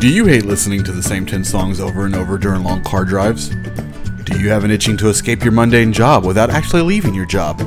[0.00, 3.04] Do you hate listening to the same 10 songs over and over during long car
[3.04, 3.48] drives?
[3.48, 7.60] Do you have an itching to escape your mundane job without actually leaving your job?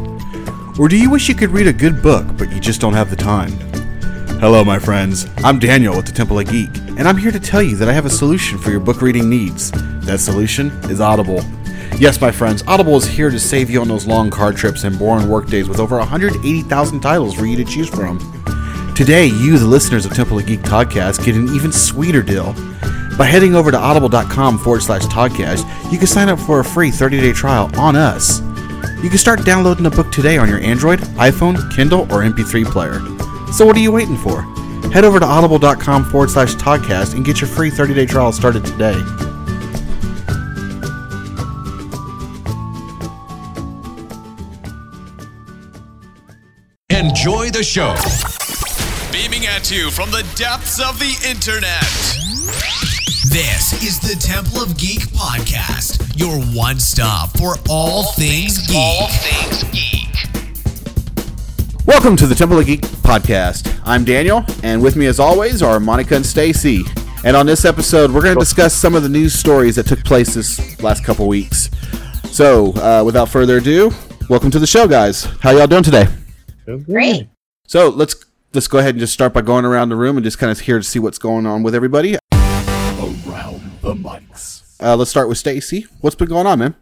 [0.80, 3.10] Or do you wish you could read a good book, but you just don't have
[3.10, 3.52] the time?
[4.40, 5.28] Hello, my friends.
[5.40, 7.94] I'm Daniel with the Temple of Geek, and I'm here to tell you that I
[7.94, 9.70] have a solution for your book reading needs.
[10.06, 11.42] That solution is Audible.
[11.98, 14.98] Yes, my friends, Audible is here to save you on those long car trips and
[14.98, 18.41] boring work days with over 180,000 titles for you to choose from.
[19.02, 22.54] Today, you, the listeners of Temple of Geek podcast, get an even sweeter deal.
[23.18, 26.92] By heading over to audible.com forward slash podcast, you can sign up for a free
[26.92, 28.42] 30 day trial on us.
[29.02, 33.00] You can start downloading the book today on your Android, iPhone, Kindle, or MP3 player.
[33.52, 34.44] So, what are you waiting for?
[34.92, 38.64] Head over to audible.com forward slash podcast and get your free 30 day trial started
[38.64, 38.94] today.
[46.92, 47.96] Enjoy the show.
[49.42, 51.82] Beaming at you from the depths of the internet.
[53.32, 58.78] This is the Temple of Geek podcast, your one stop for all, things, geek.
[58.78, 60.16] All things geek.
[61.88, 63.80] Welcome to the Temple of Geek podcast.
[63.84, 66.84] I'm Daniel, and with me, as always, are Monica and Stacy.
[67.24, 70.04] And on this episode, we're going to discuss some of the news stories that took
[70.04, 71.72] place this last couple weeks.
[72.26, 73.92] So, uh, without further ado,
[74.30, 75.24] welcome to the show, guys.
[75.42, 76.06] How y'all doing today?
[76.86, 77.28] Great.
[77.66, 78.14] So let's
[78.54, 80.60] let's go ahead and just start by going around the room and just kind of
[80.60, 82.18] here to see what's going on with everybody.
[82.34, 84.64] around the mics.
[84.82, 85.86] Uh, let's start with Stacy.
[86.02, 86.76] What's been going on, man?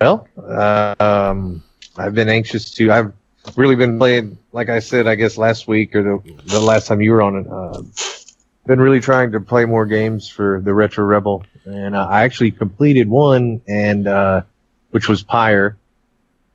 [0.00, 1.62] Well, uh, um,
[1.96, 2.90] I've been anxious to.
[2.90, 3.12] I've
[3.56, 7.00] really been playing, like I said, I guess last week or the the last time
[7.00, 7.46] you were on it.
[7.48, 7.82] Uh,
[8.66, 12.50] been really trying to play more games for the Retro Rebel, and uh, I actually
[12.50, 14.42] completed one, and uh,
[14.90, 15.76] which was Pyre,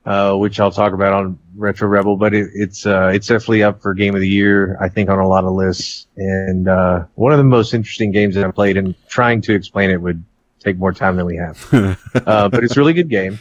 [0.04, 2.16] uh, which I'll talk about on Retro Rebel.
[2.16, 5.18] But it, it's uh, it's definitely up for Game of the Year, I think, on
[5.18, 8.76] a lot of lists, and uh, one of the most interesting games that I played.
[8.76, 10.24] And trying to explain it would
[10.60, 11.66] take more time than we have,
[12.14, 13.38] uh, but it's a really good game.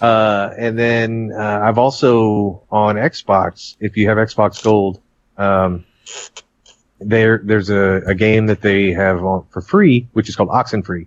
[0.00, 3.76] Uh, and then uh, I've also on Xbox.
[3.80, 5.00] If you have Xbox Gold,
[5.38, 5.84] um,
[7.00, 11.06] there there's a, a game that they have on, for free, which is called Oxenfree.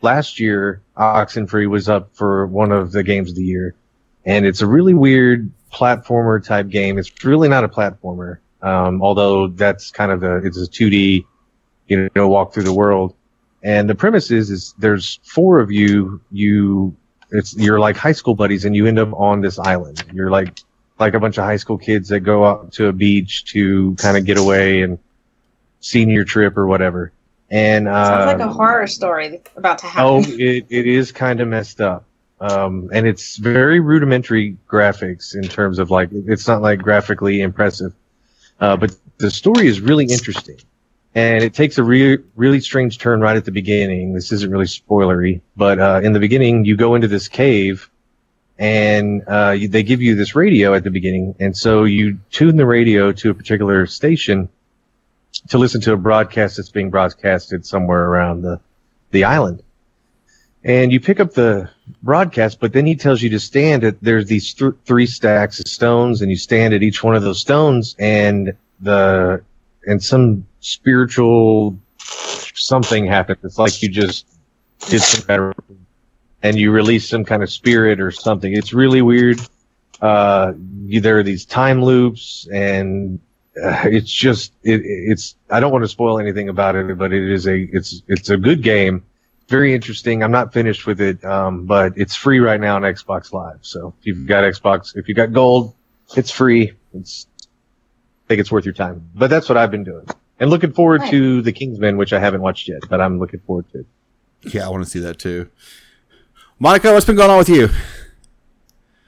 [0.00, 3.74] Last year, Oxenfree was up for one of the games of the year,
[4.24, 6.98] and it's a really weird platformer type game.
[6.98, 11.24] It's really not a platformer, um, although that's kind of a it's a 2D,
[11.88, 13.14] you know, walk through the world.
[13.62, 16.20] And the premise is is there's four of you.
[16.30, 16.96] You
[17.30, 20.04] it's you're like high school buddies, and you end up on this island.
[20.12, 20.60] You're like
[20.98, 24.16] like a bunch of high school kids that go out to a beach to kind
[24.16, 24.98] of get away and
[25.80, 27.12] senior trip or whatever.
[27.50, 30.04] And uh, Sounds like a horror story about to happen.
[30.04, 30.36] Oh, happen.
[30.40, 32.04] it, it is kind of messed up.
[32.40, 37.94] Um, and it's very rudimentary graphics in terms of like, it's not like graphically impressive.
[38.60, 40.58] Uh, but the story is really interesting.
[41.14, 44.12] And it takes a re- really strange turn right at the beginning.
[44.14, 47.90] This isn't really spoilery, but, uh, in the beginning, you go into this cave
[48.58, 51.34] and, uh, you, they give you this radio at the beginning.
[51.40, 54.48] And so you tune the radio to a particular station
[55.48, 58.60] to listen to a broadcast that's being broadcasted somewhere around the,
[59.10, 59.62] the island
[60.68, 61.70] and you pick up the
[62.02, 65.66] broadcast, but then he tells you to stand at there's these th- three stacks of
[65.66, 69.42] stones, and you stand at each one of those stones, and the
[69.86, 71.76] and some spiritual
[72.54, 73.38] something happens.
[73.42, 74.26] It's like you just
[74.88, 75.54] did some of
[76.42, 78.52] and you release some kind of spirit or something.
[78.52, 79.40] It's really weird.
[80.02, 83.18] Uh, there are these time loops, and
[83.64, 85.34] uh, it's just it, it's.
[85.48, 88.36] I don't want to spoil anything about it, but it is a it's it's a
[88.36, 89.02] good game
[89.48, 90.22] very interesting.
[90.22, 93.58] I'm not finished with it, um, but it's free right now on Xbox Live.
[93.62, 95.74] So if you've got Xbox, if you've got gold,
[96.16, 96.72] it's free.
[96.94, 99.08] It's, I think it's worth your time.
[99.14, 100.06] But that's what I've been doing.
[100.40, 101.10] And looking forward Right.
[101.10, 103.86] to The Kingsman, which I haven't watched yet, but I'm looking forward to it.
[104.54, 105.48] Yeah, I want to see that too.
[106.60, 107.68] Monica, what's been going on with you?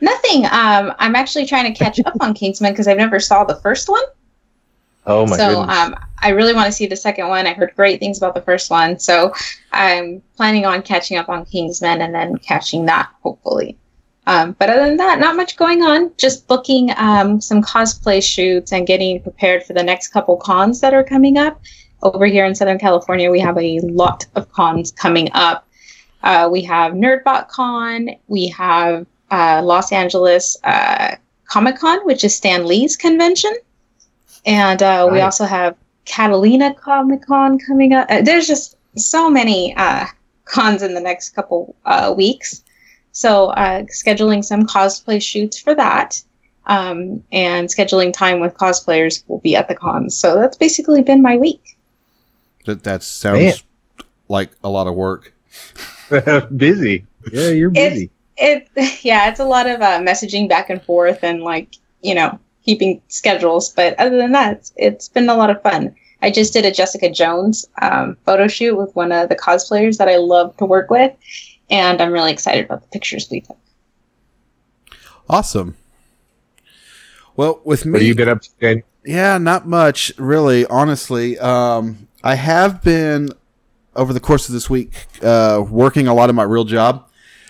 [0.00, 0.46] Nothing.
[0.46, 3.88] Um, I'm actually trying to catch up on Kingsman because I've never saw the first
[3.88, 4.02] one.
[5.10, 5.76] Oh my so goodness.
[5.76, 7.46] um, I really want to see the second one.
[7.46, 9.34] I heard great things about the first one, so
[9.72, 13.76] I'm planning on catching up on Kingsman and then catching that hopefully.
[14.26, 16.12] Um, but other than that, not much going on.
[16.16, 20.94] Just booking um, some cosplay shoots and getting prepared for the next couple cons that
[20.94, 21.60] are coming up.
[22.02, 25.66] Over here in Southern California, we have a lot of cons coming up.
[26.22, 28.10] Uh, we have Nerdbot Con.
[28.28, 33.52] We have uh, Los Angeles uh, Comic Con, which is Stan Lee's convention.
[34.46, 38.06] And uh, we also have Catalina Comic Con coming up.
[38.10, 40.06] Uh, there's just so many uh,
[40.44, 42.64] cons in the next couple uh, weeks.
[43.12, 46.22] So uh, scheduling some cosplay shoots for that.
[46.66, 50.16] Um, and scheduling time with cosplayers will be at the cons.
[50.16, 51.76] So that's basically been my week.
[52.66, 53.54] That that sounds Man.
[54.28, 55.34] like a lot of work.
[56.56, 57.06] busy.
[57.32, 58.10] Yeah, you're busy.
[58.36, 58.68] It
[59.02, 62.38] yeah, it's a lot of uh, messaging back and forth and like you know
[62.70, 63.70] keeping schedules.
[63.70, 65.94] But other than that, it's, it's been a lot of fun.
[66.22, 70.08] I just did a Jessica Jones um, photo shoot with one of the cosplayers that
[70.08, 71.12] I love to work with,
[71.68, 73.58] and I'm really excited about the pictures we took.
[75.28, 75.76] Awesome.
[77.34, 78.50] Well, with me, What have you been up to?
[78.60, 78.82] Dan?
[79.04, 81.38] Yeah, not much, really, honestly.
[81.38, 83.30] Um, I have been
[83.96, 87.08] over the course of this week uh, working a lot of my real job.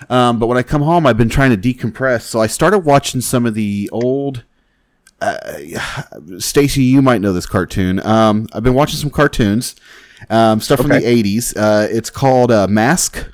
[0.09, 2.23] Um, but when I come home, I've been trying to decompress.
[2.23, 4.45] So I started watching some of the old.
[5.21, 5.37] Uh,
[6.39, 8.05] Stacy, you might know this cartoon.
[8.07, 9.77] Um, I've been watching some cartoons,
[10.31, 11.01] um, stuff from Okay.
[11.01, 11.55] the '80s.
[11.57, 13.27] Uh, it's called uh, Mask.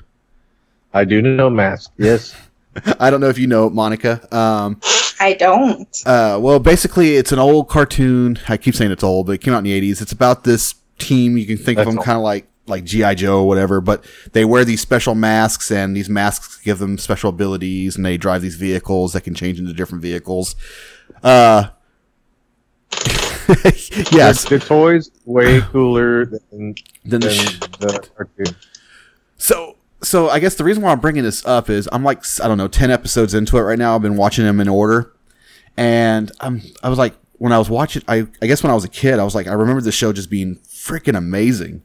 [0.93, 1.91] I do know mask.
[1.97, 2.35] Yes.
[2.99, 4.27] I don't know if you know it, Monica.
[4.35, 4.79] Um,
[5.19, 5.87] I don't.
[6.05, 8.39] Uh, well, basically, it's an old cartoon.
[8.47, 10.01] I keep saying it's old, but it came out in the eighties.
[10.01, 11.37] It's about this team.
[11.37, 14.43] You can think of them kind of like like GI Joe or whatever, but they
[14.43, 18.55] wear these special masks, and these masks give them special abilities, and they drive these
[18.55, 20.55] vehicles that can change into different vehicles.
[21.23, 21.65] Uh,
[24.11, 24.43] yes.
[24.45, 28.55] The, the toys way cooler than, than the sh- the cartoon.
[29.37, 32.47] So, so I guess the reason why I'm bringing this up is I'm like I
[32.47, 33.95] don't know ten episodes into it right now.
[33.95, 35.13] I've been watching them in order,
[35.75, 38.83] and I'm I was like when I was watching I I guess when I was
[38.83, 41.83] a kid I was like I remember the show just being freaking amazing,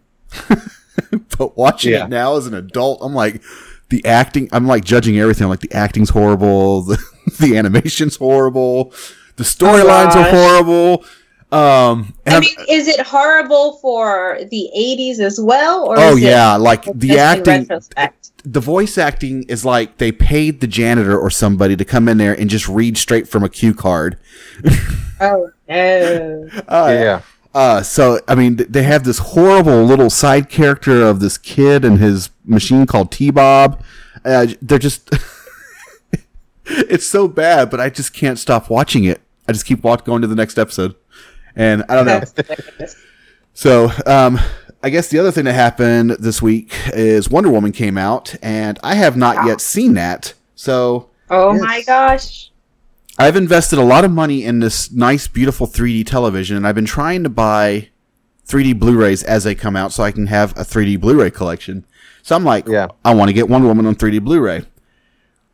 [1.38, 2.04] but watching Yeah.
[2.04, 3.42] it now as an adult I'm like
[3.90, 7.02] the acting I'm like judging everything I'm like the acting's horrible the
[7.40, 8.92] the animation's horrible
[9.36, 11.04] the storylines are horrible.
[11.52, 16.16] Um, and I I'm- mean, is it horrible for the '80s as well, or oh
[16.16, 17.68] is it yeah, like the acting,
[18.44, 22.32] the voice acting is like they paid the janitor or somebody to come in there
[22.32, 24.16] and just read straight from a cue card.
[25.20, 26.48] Oh no!
[26.68, 27.20] Uh, yeah.
[27.54, 31.98] Uh, so I mean, they have this horrible little side character of this kid and
[31.98, 33.82] his machine called T Bob.
[34.24, 35.10] Uh, they're just,
[36.66, 39.20] it's so bad, but I just can't stop watching it.
[39.48, 40.94] I just keep watch- going to the next episode,
[41.56, 42.22] and I don't know.
[43.54, 44.40] So, um,
[44.82, 48.78] I guess the other thing that happened this week is Wonder Woman came out, and
[48.82, 50.32] I have not yet seen that.
[50.54, 51.60] So Oh Yes.
[51.62, 52.50] my gosh!
[53.18, 56.86] I've invested a lot of money in this nice, beautiful 3D television, and I've been
[56.86, 57.88] trying to buy
[58.48, 61.84] 3D Blu-rays as they come out, so I can have a 3D Blu-ray collection.
[62.22, 62.88] So I'm like, Yeah.
[63.04, 64.64] I want to get Wonder Woman on 3D Blu-ray.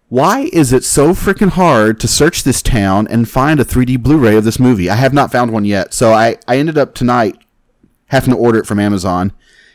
[0.09, 4.37] Why is it so freaking hard to search this town and find a 3D Blu-ray
[4.37, 4.89] of this movie?
[4.89, 7.37] I have not found one yet, so I, I ended up tonight
[8.07, 9.33] having to order it from Amazon,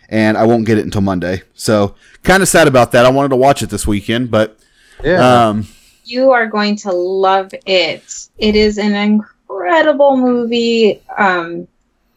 [0.09, 1.43] and I won't get it until Monday.
[1.53, 1.93] So
[2.23, 3.05] kind of sad about that.
[3.05, 4.57] I wanted to watch it this weekend, but
[5.03, 5.49] Yeah.
[5.49, 5.67] um,
[6.03, 8.27] You are going to love it.
[8.39, 10.99] It is an incredible movie.
[11.15, 11.67] Um,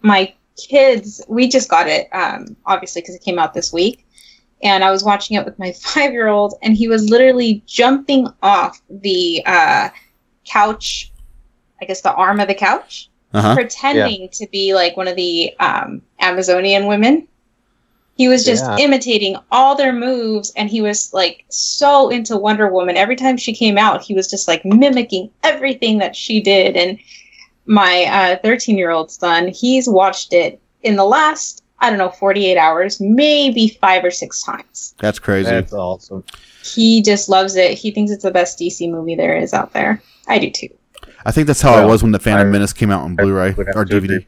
[0.00, 4.05] my kids, we just got it, um, obviously, because it came out this week.
[4.62, 8.28] And I was watching it with my five year old, and he was literally jumping
[8.42, 9.88] off the uh,
[10.44, 11.12] couch,
[11.80, 13.54] I guess the arm of the couch, uh-huh.
[13.54, 17.28] pretending to be like one of the um, Amazonian women.
[18.16, 18.78] He was just Yeah.
[18.78, 22.96] imitating all their moves, and he was like so into Wonder Woman.
[22.96, 26.76] Every time she came out, he was just like mimicking everything that she did.
[26.78, 26.98] And
[27.66, 32.56] my 13 year old son, he's watched it in the last, I don't know, 48
[32.58, 34.94] hours, maybe five or six times.
[34.98, 35.48] That's crazy.
[35.48, 36.24] That's awesome.
[36.64, 37.78] He just loves it.
[37.78, 40.02] He thinks it's the best DC movie there is out there.
[40.26, 40.68] I do too.
[41.24, 43.14] I think that's how I Well, was when the Phantom I- Menace came out on
[43.14, 44.04] Blu-ray or DVD.
[44.04, 44.26] agree.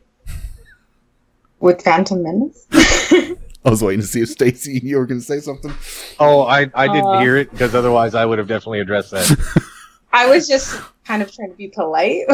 [1.59, 2.67] With Phantom Menace?
[3.65, 5.73] I was waiting to see if Stacy you were going to say something.
[6.21, 7.19] Oh, I, I didn't Uh.
[7.21, 9.62] hear it because otherwise I would have definitely addressed that.
[10.12, 12.25] I was just kind of trying to be polite.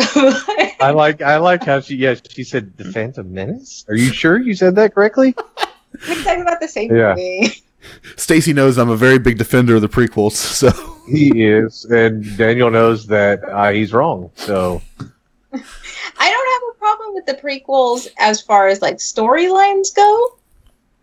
[0.81, 3.85] I like I like how she yes she said the Phantom Menace.
[3.89, 5.35] Are you sure you said that correctly?
[6.09, 7.11] We're talking about the same Yeah.
[7.15, 7.53] movie.
[8.17, 10.71] Stacy knows I'm a very big defender of the prequels, so
[11.07, 14.31] He is, and Daniel knows that uh, he's wrong.
[14.35, 14.83] So
[15.53, 20.39] I don't have a problem with the prequels as far as like storylines go.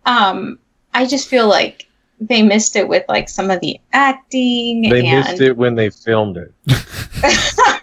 [0.05, 0.59] Um,
[0.93, 1.87] I just feel like
[2.21, 5.89] they missed it with like some of the acting they and missed it when they
[5.89, 6.53] filmed it.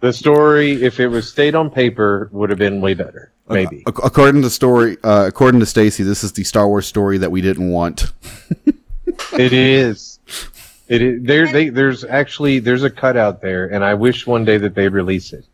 [0.00, 3.32] The story, if it was stayed on paper, would have been way better.
[3.48, 3.84] Maybe.
[3.88, 7.30] Ac- according to story, uh, according to Stacy, this is the Star Wars story that
[7.30, 8.12] we didn't want.
[9.32, 10.18] It is.
[10.88, 11.22] It is.
[11.22, 14.88] There, they, there's actually there's a cutout there, and I wish one day that they'd
[14.88, 15.46] release it.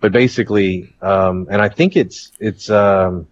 [0.00, 3.26] But basically, um, and I think it's it's um,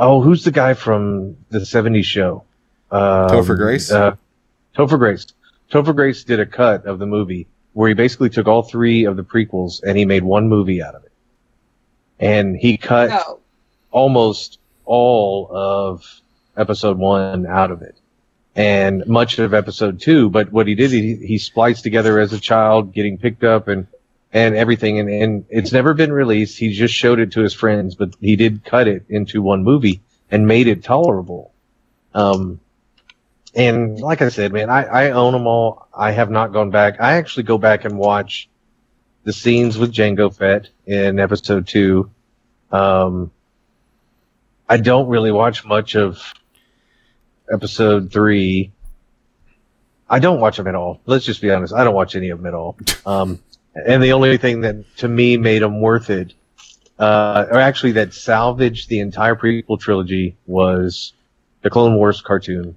[0.00, 2.42] oh, who's the guy from the '70s show?
[2.90, 3.90] Um, Topher Grace?
[3.92, 4.16] Uh,
[4.76, 5.26] Topher Grace.
[5.70, 9.16] Topher Grace did a cut of the movie where he basically took all three of
[9.16, 11.12] the prequels and he made one movie out of it.
[12.18, 13.38] and he cut No.
[13.92, 16.20] almost all of
[16.56, 17.94] episode one out of it
[18.56, 20.28] and much of episode two.
[20.28, 23.86] But what he did, he, he spliced together as a child, getting picked up and,
[24.32, 24.98] and everything.
[24.98, 26.58] And, and it's never been released.
[26.58, 30.00] He just showed it to his friends, but he did cut it into one movie
[30.30, 31.52] and made it tolerable.
[32.14, 32.60] Um,
[33.54, 35.88] and like I said, man, I, I own them all.
[35.92, 37.00] I have not gone back.
[37.00, 38.48] I actually go back and watch
[39.24, 42.10] the scenes with Jango Fett in episode two.
[42.70, 43.32] Um,
[44.68, 46.22] I don't really watch much of
[47.52, 48.72] episode three.
[50.08, 51.00] I don't watch them at all.
[51.06, 51.74] Let's just be honest.
[51.74, 52.76] I don't watch any of them at all.
[53.06, 53.40] Um,
[53.74, 56.34] and the only thing that to me made them worth it,
[56.98, 61.12] uh, or actually that salvaged the entire prequel trilogy was
[61.62, 62.76] the Clone Wars cartoon.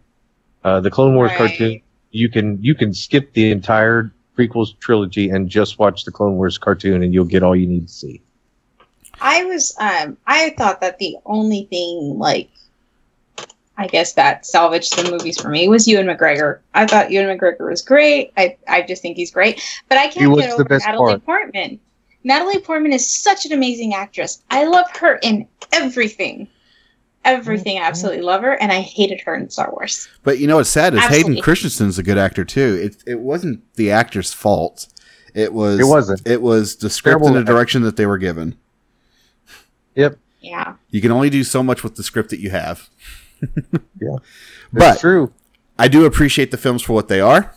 [0.63, 1.38] Uh, the Clone Wars Right.
[1.38, 1.81] cartoon,
[2.12, 6.57] you can, you can skip the entire prequels trilogy and just watch the Clone Wars
[6.57, 8.21] cartoon and you'll get all you need to see.
[9.21, 12.50] I was um I thought that the only thing like
[13.77, 16.60] I guess that salvaged the movies for me was Ewan McGregor.
[16.75, 18.32] I thought Ewan McGregor was great.
[18.38, 19.62] I I just think he's great.
[19.89, 21.25] But I can't was get over Natalie part.
[21.25, 21.80] Portman.
[22.24, 24.44] Natalie Portman is such an amazing actress.
[24.51, 26.48] I love her in everything.
[27.25, 27.80] Everything.
[27.80, 30.10] I absolutely love her, and I hated her in Star Wars.
[30.24, 31.42] But you know what's sad is Hayden Absolutely.
[31.42, 32.80] Christensen's a good actor too.
[32.84, 34.88] It it wasn't the actor's fault.
[35.34, 36.22] It was It wasn't.
[36.27, 38.56] It was the script Terrible and the direction that they were given.
[39.96, 40.18] Yep.
[40.42, 40.75] Yeah.
[40.89, 42.89] You can only do so much with the script that you have.
[44.01, 44.17] Yeah.
[44.71, 45.31] But That's true.
[45.77, 47.53] I do appreciate the films for what they are.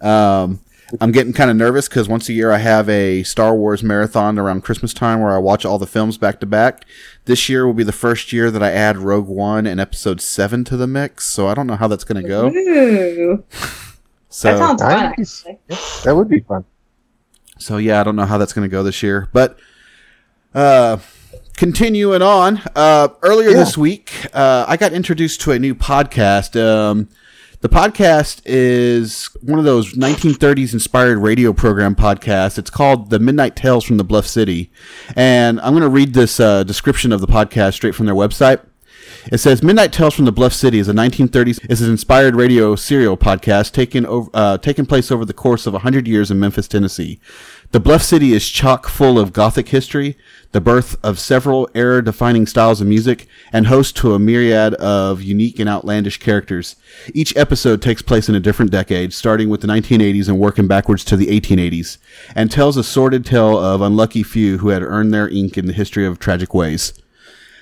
[0.00, 0.60] Um,
[1.00, 4.38] I'm getting kind of nervous because once a year I have a Star Wars marathon
[4.38, 6.84] around Christmas time where I watch all the films back to back.
[7.26, 10.64] This year will be the first year that I add Rogue One and Episode Seven
[10.64, 12.48] to the mix, so I don't know how that's going to go.
[12.48, 13.44] Ooh,
[14.30, 15.14] So that sounds fun.
[15.18, 15.44] Nice.
[15.46, 15.78] Actually.
[16.04, 16.64] That would be fun.
[17.58, 19.58] So yeah, I don't know how that's going to go this year, but
[20.54, 20.98] uh,
[21.58, 22.62] continuing on.
[22.76, 23.56] Uh, earlier Yeah.
[23.56, 26.54] this week, uh, I got introduced to a new podcast.
[26.60, 27.08] Um,
[27.62, 32.58] the podcast is one of those 1930s inspired radio program podcasts.
[32.58, 34.70] It's called The Midnight Tales from the Bluff City,
[35.16, 38.60] and I'm going to read this uh, description of the podcast straight from their website.
[39.32, 42.76] It says Midnight Tales from the Bluff City is a 1930s is an inspired radio
[42.76, 46.68] serial podcast taken over uh, taken place over the course of 100 years in Memphis,
[46.68, 47.18] Tennessee.
[47.70, 50.16] The Bluff City is chock full of Gothic history,
[50.52, 55.58] the birth of several era-defining styles of music, and host to a myriad of unique
[55.58, 56.76] and outlandish characters.
[57.12, 61.04] Each episode takes place in a different decade, starting with the 1980s and working backwards
[61.04, 61.98] to the 1880s,
[62.34, 65.74] and tells a sordid tale of unlucky few who had earned their ink in the
[65.74, 66.94] history of tragic ways.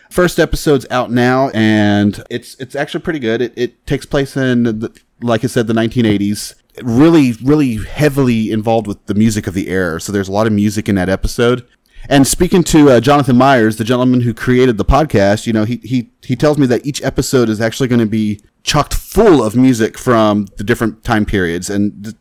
[0.08, 3.42] First episode's out now, and it's it's actually pretty good.
[3.42, 6.54] It, it takes place in, the, like I said, the 1980s.
[6.82, 10.00] Really, really heavily involved with the music of the era.
[10.00, 11.66] So there's a lot of music in that episode.
[12.08, 15.76] And speaking to uh, Jonathan Myers, the gentleman who created the podcast, you know, he
[15.82, 19.56] he he tells me that each episode is actually going to be chocked full of
[19.56, 22.14] music from the different time periods, and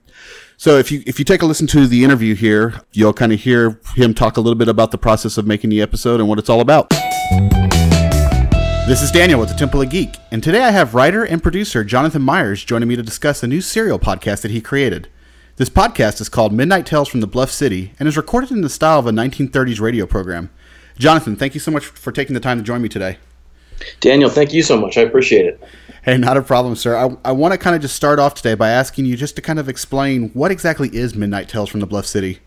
[0.57, 3.41] so if you if you take a listen to the interview here, you'll kind of
[3.41, 6.39] hear him talk a little bit about the process of making the episode and what
[6.39, 6.91] it's all about.
[8.87, 11.83] This is Daniel with the Temple of Geek, and today I have writer and producer
[11.83, 15.07] Jonathan Myers joining me to discuss a new serial podcast that he created.
[15.55, 18.69] This podcast is called Midnight Tales from the Bluff City and is recorded in the
[18.69, 20.51] style of a 1930s radio program.
[20.99, 23.17] Jonathan, thank you so much for taking the time to join me today.
[24.01, 24.99] Daniel, thank you so much.
[24.99, 25.63] I appreciate it.
[26.03, 26.95] Hey, not a problem, sir.
[26.95, 29.41] I, I want to kind of just start off today by asking you just to
[29.41, 32.39] kind of explain what exactly is Midnight Tales from the Bluff City.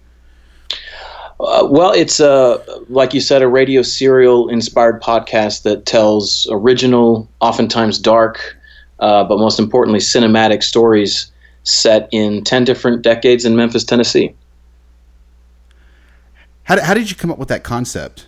[1.40, 7.28] Uh, well, it's uh, like you said, a radio serial inspired podcast that tells original,
[7.40, 8.57] oftentimes dark,
[8.99, 11.30] uh, but most importantly, cinematic stories
[11.62, 14.35] set in 10 different decades in Memphis, Tennessee.
[16.64, 18.26] How, did- how did you come up with that concept?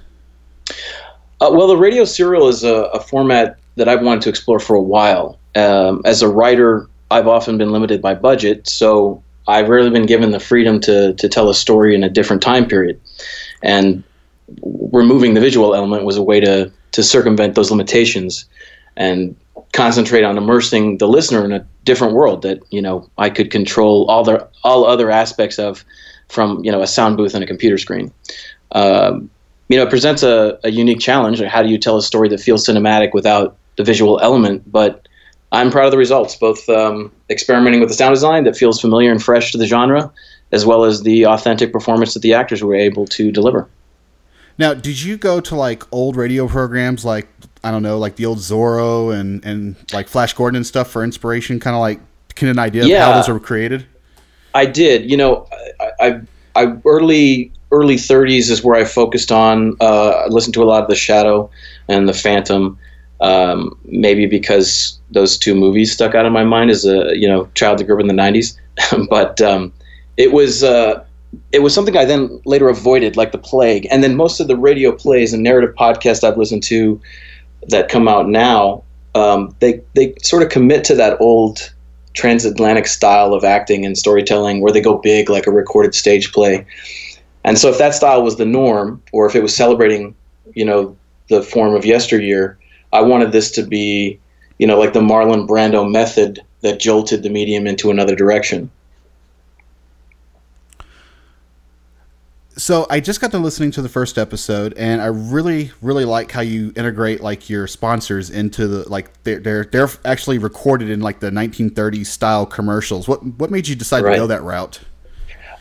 [1.40, 4.76] Uh, well, the radio serial is a, a format that I've wanted to explore for
[4.76, 5.38] a while.
[5.56, 10.30] Um, as a writer, I've often been limited by budget, so I've rarely been given
[10.30, 13.00] the freedom to, to tell a story in a different time period.
[13.62, 14.02] And
[14.62, 18.46] removing the visual element was a way to, to circumvent those limitations
[18.96, 19.36] and
[19.72, 24.06] concentrate on immersing the listener in a different world that you know I could control
[24.10, 25.84] all the all other aspects of
[26.28, 28.12] from you know a sound booth and a computer screen.
[28.72, 29.30] Um,
[29.68, 31.40] you know, it presents a, a unique challenge.
[31.40, 34.70] Like how do you tell a story that feels cinematic without the visual element?
[34.70, 35.06] But
[35.52, 39.10] I'm proud of the results, both um, experimenting with the sound design that feels familiar
[39.10, 40.12] and fresh to the genre,
[40.52, 43.68] as well as the authentic performance that the actors were able to deliver.
[44.58, 47.28] Now, did you go to like old radio programs like
[47.64, 51.02] I don't know, like the old Zorro and and like Flash Gordon and stuff for
[51.02, 51.58] inspiration?
[51.58, 52.00] Kind of like
[52.34, 53.86] get an idea of how those were created.
[54.54, 55.10] I did.
[55.10, 55.48] You know,
[55.80, 56.20] I, I,
[56.56, 59.76] I early early 30s is where I focused on.
[59.80, 61.50] Uh, I listened to a lot of The Shadow
[61.88, 62.78] and The Phantom.
[63.20, 67.48] Um, maybe because those two movies stuck out in my mind as a you know
[67.54, 68.56] child that grew up in the 90s.
[69.10, 69.72] but um,
[70.16, 71.04] it was uh,
[71.52, 73.86] it was something I then later avoided like the plague.
[73.90, 77.00] And then most of the radio plays and narrative podcasts I've listened to
[77.68, 78.82] that come out now,
[79.14, 81.72] um, they they sort of commit to that old
[82.12, 86.66] transatlantic style of acting and storytelling where they go big like a recorded stage play.
[87.44, 90.14] And so if that style was the norm, or if it was celebrating,
[90.54, 90.96] you know,
[91.28, 92.58] the form of yesteryear,
[92.92, 94.18] I wanted this to be,
[94.58, 98.70] you know, like the Marlon Brando method that jolted the medium into another direction.
[102.60, 106.30] so I just got to listening to the first episode, and I really, really like
[106.30, 111.00] how you integrate like your sponsors into the like they're they're, they're actually recorded in
[111.00, 113.08] like the 1930s style commercials.
[113.08, 114.12] What what made you decide right.
[114.12, 114.80] to go that route?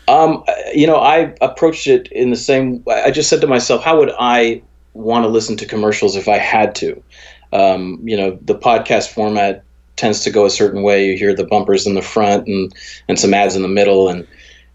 [0.07, 0.43] Um,
[0.73, 2.83] you know, I approached it in the same.
[2.87, 4.61] I just said to myself, how would I
[4.93, 7.01] want to listen to commercials if I had to?
[7.51, 9.63] Um, you know, the podcast format
[9.95, 11.07] tends to go a certain way.
[11.07, 12.73] You hear the bumpers in the front and
[13.07, 14.27] and some ads in the middle, and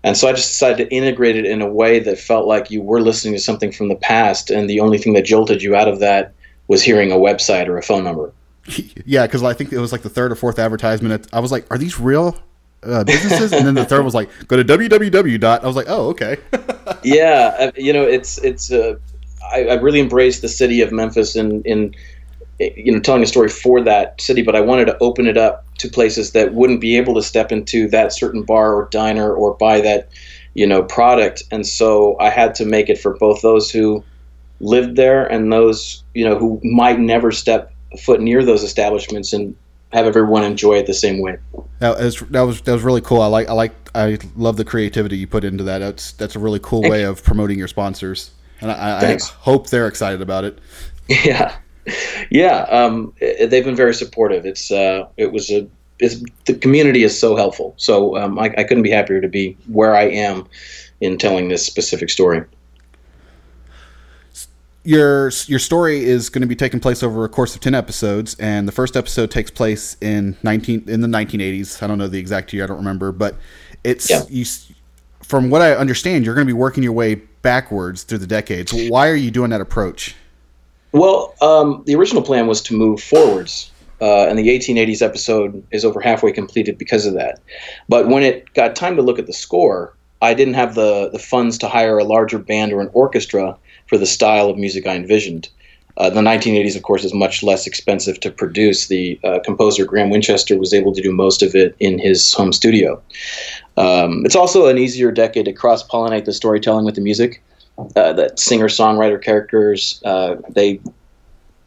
[0.03, 2.83] and so I just decided to integrate it in a way that felt like you
[2.83, 5.89] were listening to something from the past, and the only thing that jolted you out
[5.89, 6.33] of that
[6.69, 8.33] was hearing a website or a phone number.
[9.07, 11.27] Yeah, because I think it was like the third or fourth advertisement.
[11.35, 12.39] I was like, "Are these real
[12.83, 15.63] uh, businesses?" and then the third was like, "Go to www." dot.
[15.63, 16.39] I was like, "Oh, okay."
[17.03, 18.73] yeah, uh, you know, it's it's.
[18.73, 18.95] Uh,
[19.55, 21.95] I, I really embraced the city of Memphis in in
[22.61, 25.37] eh, you know telling a story for that city, but I wanted to open it
[25.37, 29.33] up to places that wouldn't be able to step into that certain bar or diner
[29.33, 30.09] or buy that
[30.55, 31.45] you know product.
[31.51, 34.05] And so i had to make it for both those who
[34.61, 39.55] lived there and those you know who might never step foot near those establishments and
[39.93, 41.39] have everyone enjoy it the same way.
[41.79, 43.21] That was that was that was really cool.
[43.21, 45.79] I like i like i love the creativity you put into that.
[45.79, 49.89] That's that's a really cool way of promoting your sponsors and i, I hope they're
[49.89, 50.59] excited about it
[51.09, 51.57] yeah
[52.31, 54.47] yeah, um, they've been very supportive.
[54.47, 57.75] It's uh, it was a it's, the community is so helpful.
[57.77, 60.47] So um, I, I couldn't be happier to be where I am
[61.01, 62.45] in telling this specific story.
[64.85, 68.35] Your your story is going to be taking place over a course of ten episodes,
[68.39, 71.83] and the first episode takes place in nineteen in the nineteen eighties.
[71.83, 73.37] I don't know the exact year, I don't remember, but
[73.83, 74.23] it's yeah.
[74.29, 74.45] you.
[75.23, 78.73] From what I understand, you're going to be working your way backwards through the decades.
[78.73, 80.17] Why are you doing that approach?
[80.91, 85.85] Well, um, the original plan was to move forwards, uh, and the 1880s episode is
[85.85, 87.41] over halfway completed because of that.
[87.89, 91.19] But when it got time to look at the score, I didn't have the, the
[91.19, 94.97] funds to hire a larger band or an orchestra for the style of music I
[94.97, 95.49] envisioned.
[95.97, 98.89] Uh, the 1980s, of course, is much less expensive to produce.
[98.89, 102.53] The uh, composer Graham Winchester was able to do most of it in his home
[102.53, 103.01] studio.
[103.77, 107.43] Um, it's also an easier decade to cross pollinate the storytelling with the music
[107.97, 110.81] uh, that singer songwriter characters uh, they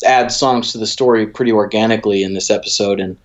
[0.05, 3.17] add songs to the story pretty organically in this episode and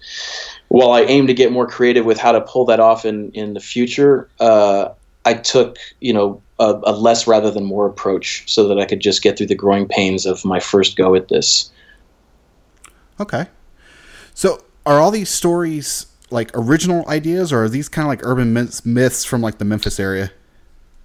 [0.68, 3.54] while I aim to get more creative with how to pull that off in in
[3.54, 4.88] the future uh,
[5.24, 9.00] I took you know a, a, less rather than more approach so that I could
[9.00, 11.70] just get through the growing pains of my first go at this
[13.20, 13.46] okay
[14.34, 18.52] so are all these stories like original ideas or are these kind of like urban
[18.84, 20.32] myths from like the Memphis area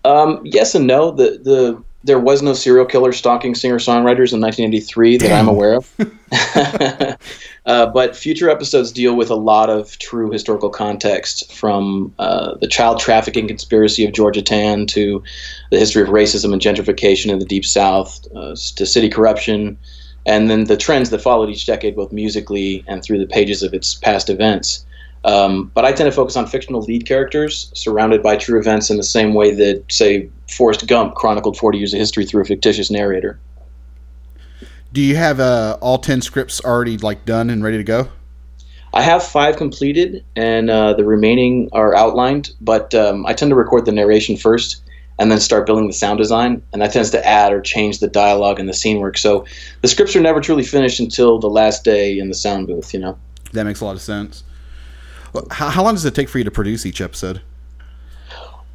[0.08, 1.12] um, yes and no.
[1.12, 5.76] The the there was no serial killer stalking singer songwriters in 1983 that I'm aware
[5.76, 5.94] of.
[7.68, 12.68] uh, but future episodes deal with a lot of true historical context, from uh, the
[12.68, 15.22] child trafficking conspiracy of Georgia Tann to
[15.70, 19.78] the history of racism and gentrification in the Deep South uh, to city corruption,
[20.26, 23.74] and then the trends that followed each decade, both musically and through the pages of
[23.74, 24.86] its past events.
[25.26, 28.96] Um, but I tend to focus on fictional lead characters surrounded by true events in
[28.96, 32.90] the same way that, say, Forrest Gump chronicled 40 years of history through a fictitious
[32.90, 33.38] narrator.
[34.94, 38.10] Do you have uh, all 10 scripts already like done and ready to go?
[38.94, 42.52] I have five completed, and uh, the remaining are outlined.
[42.62, 44.82] But um, I tend to record the narration first,
[45.20, 46.62] and then start building the sound design.
[46.74, 49.18] And that tends to add or change the dialogue and the scene work.
[49.18, 49.46] So
[49.82, 52.94] the scripts are never truly finished until the last day in the sound booth.
[52.94, 53.20] You know.
[53.54, 54.44] That makes a lot of sense.
[55.52, 57.42] How, how long does it take for you to produce each episode?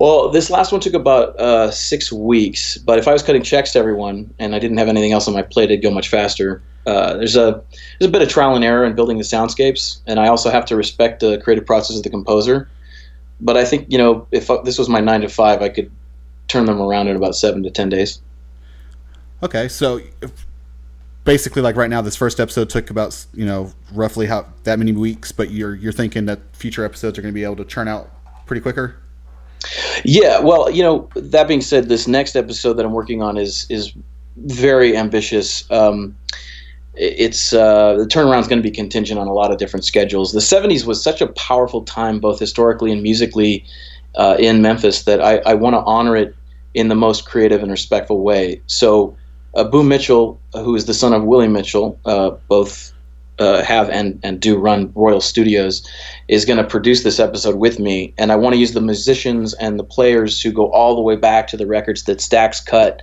[0.02, 3.70] Well, this last one took about uh, six weeks, but if I was cutting checks
[3.74, 6.60] to everyone and I didn't have anything else on my plate, it'd go much faster.
[6.88, 7.62] Uh, there's a
[8.00, 10.64] there's a bit of trial and error in building the soundscapes, and I also have
[10.66, 12.68] to respect the creative process of the composer.
[13.40, 15.88] But I think you know if this was my nine to five, I could
[16.48, 18.20] turn them around in about seven to ten days.
[19.40, 20.00] Okay, so
[21.22, 24.90] basically like right now this first episode took about you know roughly how that many
[24.90, 27.86] weeks but you're you're thinking that future episodes are going to be able to churn
[27.86, 28.10] out
[28.46, 28.96] pretty quicker
[30.04, 33.66] Yeah, well, you know, that being said, this next episode that I'm working on is
[33.70, 33.92] is
[34.36, 35.70] very ambitious.
[35.70, 36.16] Um,
[36.94, 40.32] it's uh, the turnaround is going to be contingent on a lot of different schedules.
[40.32, 43.64] The '70s was such a powerful time, both historically and musically,
[44.16, 46.34] uh, in Memphis that I, I want to honor it
[46.74, 48.60] in the most creative and respectful way.
[48.66, 49.16] So,
[49.54, 52.91] uh, Boo Mitchell, who is the son of Willie Mitchell, uh, both
[53.42, 55.86] uh, have and, and do run Royal Studios,
[56.28, 58.14] is going to produce this episode with me.
[58.16, 61.16] And I want to use the musicians and the players who go all the way
[61.16, 63.02] back to the records that Stax cut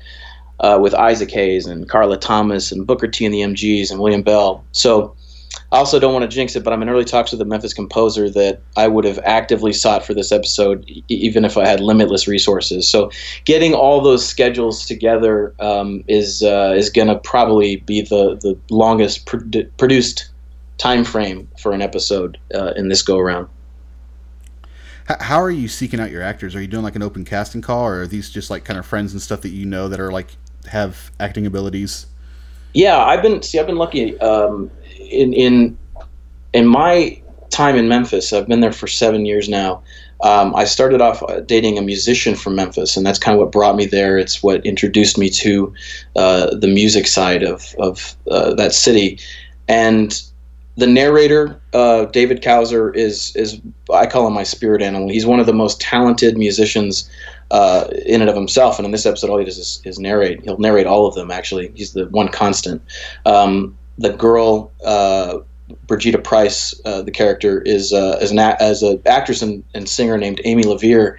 [0.59, 4.23] uh, with Isaac Hayes and Carla Thomas and Booker T and the MGs and William
[4.23, 4.63] Bell.
[4.71, 5.15] So
[5.71, 7.73] I also don't want to jinx it, but I'm in early talks with the Memphis
[7.73, 11.79] composer that I would have actively sought for this episode, e- even if I had
[11.79, 12.87] limitless resources.
[12.87, 13.11] So,
[13.45, 18.57] getting all those schedules together um, is uh, is going to probably be the the
[18.69, 20.28] longest produ- produced
[20.79, 23.47] time frame for an episode uh, in this go around.
[25.19, 26.55] How are you seeking out your actors?
[26.55, 28.85] Are you doing like an open casting call, or are these just like kind of
[28.85, 30.37] friends and stuff that you know that are like
[30.67, 32.05] have acting abilities?
[32.73, 34.19] Yeah, I've been see, I've been lucky.
[34.19, 35.77] Um, in in
[36.53, 39.81] in my time in Memphis, I've been there for seven years now.
[40.21, 43.51] Um, I started off uh, dating a musician from Memphis, and that's kind of what
[43.51, 44.19] brought me there.
[44.19, 45.73] It's what introduced me to
[46.15, 49.17] uh, the music side of of uh, that city,
[49.67, 50.21] and
[50.79, 53.59] the narrator, uh, David Kauser, is is
[53.93, 55.09] I call him my spirit animal.
[55.09, 57.09] He's one of the most talented musicians
[57.51, 58.79] uh, in and of himself.
[58.79, 60.41] And in this episode, all he does is, is, narrate.
[60.43, 61.31] He'll narrate all of them.
[61.31, 62.81] Actually, he's the one constant.
[63.25, 65.39] Um, the girl, uh,
[65.85, 70.17] Brigida Price, uh, the character, is uh, as an as an actress and, and singer
[70.17, 71.17] named Amy LaVere,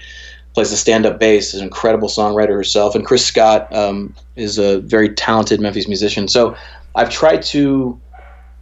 [0.55, 1.53] plays the stand-up bass.
[1.53, 6.29] Is an incredible songwriter herself, and Chris Scott um, is a very talented Memphis musician.
[6.29, 6.57] So
[6.94, 8.01] I've tried to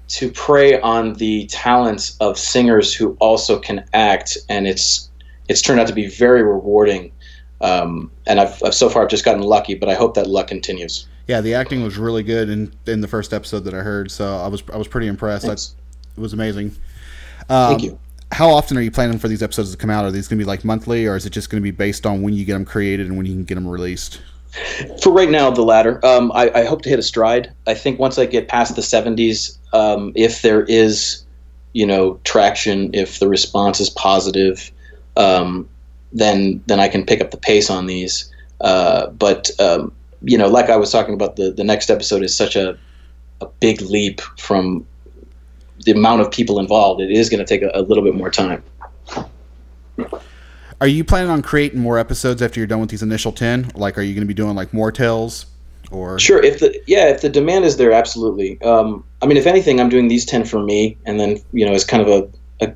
[0.09, 5.11] to prey on the talents of singers who also can act, and it's
[5.49, 7.13] it's turned out to be very rewarding.
[7.61, 10.47] Um, and I've, I've so far I've just gotten lucky, but I hope that luck
[10.49, 14.11] continues yeah, the acting was really good in in the first episode that I heard.
[14.11, 15.47] So I was I was pretty impressed.
[15.47, 16.75] I, it was amazing.
[17.51, 17.99] Um, Thank you.
[18.33, 20.05] How often are you planning for these episodes to come out?
[20.05, 22.07] Are these going to be like monthly, or is it just going to be based
[22.07, 24.21] on when you get them created and when you can get them released?
[25.03, 26.05] For right now, the latter.
[26.05, 27.53] Um, I, I, hope to hit a stride.
[27.67, 31.25] I think once I get past the 70s, um, if there is,
[31.75, 34.71] you know, traction, if the response is positive,
[35.17, 35.69] um,
[36.13, 38.33] then then I can pick up the pace on these.
[38.61, 42.35] Uh, but um, you know, like I was talking about, the the next episode is
[42.35, 42.79] such a
[43.41, 44.87] a big leap from
[45.85, 47.01] the amount of people involved.
[47.01, 48.63] It is going to take a, a little bit more time.
[50.81, 53.71] Are you planning on creating more episodes after you're done with these initial ten?
[53.75, 55.47] Like, are you going to be doing like more tales?
[55.91, 58.61] Or sure, if the yeah, if the demand is there, absolutely.
[58.63, 61.73] Um, I mean, if anything, I'm doing these ten for me, and then you know,
[61.73, 62.75] as kind of a, a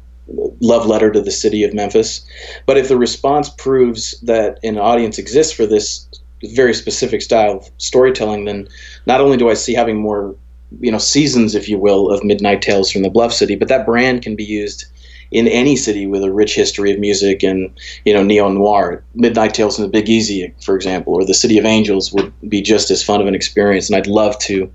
[0.61, 2.27] love letter to the city of Memphis.
[2.67, 6.09] But if the response proves that an audience exists for this
[6.43, 8.67] very specific style of storytelling, then
[9.07, 10.35] not only do I see having more,
[10.81, 13.87] you know, seasons, if you will, of Midnight Tales from the Bluff City, but that
[13.87, 14.87] brand can be used
[15.33, 17.71] in any city with a rich history of music and
[18.05, 19.03] you know neo noir.
[19.15, 22.63] Midnight Tales from the Big Easy, for example, or the City of Angels would be
[22.63, 24.71] just as fun of an experience, and I'd love to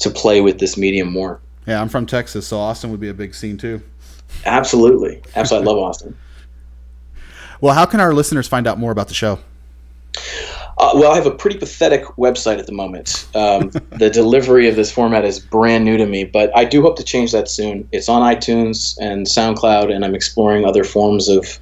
[0.00, 1.40] to play with this medium more.
[1.66, 3.80] Yeah, I'm from Texas, so Austin would be a big scene too.
[4.44, 6.16] Absolutely, absolutely, I love Austin.
[7.60, 9.38] Well, how can our listeners find out more about the show?
[10.82, 13.28] Uh, well, I have a pretty pathetic website at the moment.
[13.36, 16.96] Um, the delivery of this format is brand new to me, but I do hope
[16.96, 17.88] to change that soon.
[17.92, 21.60] It's on iTunes and SoundCloud, and I'm exploring other forms of,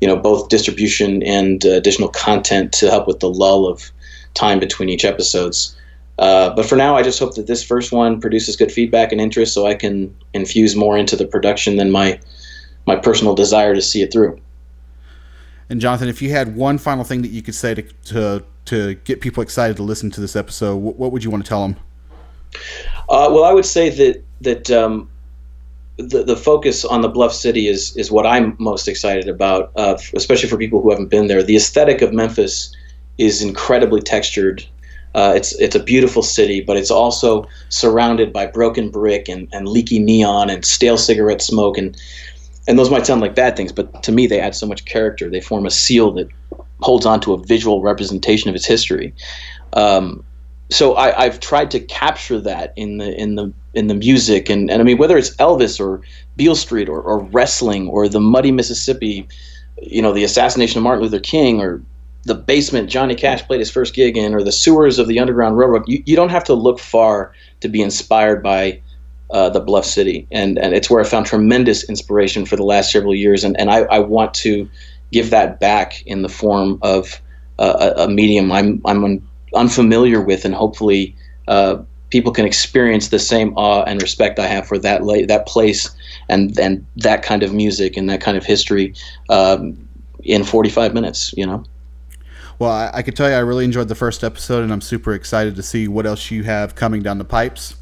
[0.00, 3.92] you know, both distribution and uh, additional content to help with the lull of
[4.32, 5.76] time between each episodes.
[6.18, 9.20] Uh, but for now, I just hope that this first one produces good feedback and
[9.20, 12.18] interest, so I can infuse more into the production than my
[12.86, 14.40] my personal desire to see it through.
[15.68, 18.94] And Jonathan, if you had one final thing that you could say to, to to
[18.94, 21.62] get people excited to listen to this episode, what, what would you want to tell
[21.62, 21.76] them?
[23.08, 25.08] Uh, well, I would say that that um,
[25.96, 29.96] the the focus on the Bluff City is is what I'm most excited about, uh,
[30.14, 31.42] especially for people who haven't been there.
[31.42, 32.74] The aesthetic of Memphis
[33.18, 34.64] is incredibly textured.
[35.14, 39.68] Uh, it's it's a beautiful city, but it's also surrounded by broken brick and, and
[39.68, 41.96] leaky neon and stale cigarette smoke and
[42.68, 45.28] and those might sound like bad things, but to me they add so much character.
[45.28, 46.28] They form a seal that
[46.82, 49.14] holds on to a visual representation of its history.
[49.72, 50.24] Um,
[50.70, 54.70] so I, have tried to capture that in the in the in the music and,
[54.70, 56.00] and I mean whether it's Elvis or
[56.36, 59.28] Beale Street or, or wrestling or the muddy Mississippi,
[59.82, 61.82] you know the assassination of Martin Luther King or
[62.24, 65.56] the basement Johnny Cash played his first gig in or the sewers of the Underground
[65.56, 65.82] Railroad.
[65.86, 68.80] You, you don't have to look far to be inspired by
[69.30, 72.92] uh, the Bluff City, and and it's where I found tremendous inspiration for the last
[72.92, 74.68] several years, and and I, I want to
[75.12, 77.20] give that back in the form of
[77.58, 81.14] uh, a, a medium I'm I'm un- unfamiliar with, and hopefully
[81.46, 85.46] uh, people can experience the same awe and respect I have for that la- that
[85.46, 85.90] place
[86.28, 88.94] and and that kind of music and that kind of history
[89.28, 89.76] um,
[90.24, 91.32] in 45 minutes.
[91.36, 91.64] You know.
[92.58, 95.14] Well, I, I could tell you I really enjoyed the first episode, and I'm super
[95.14, 97.74] excited to see what else you have coming down the pipes.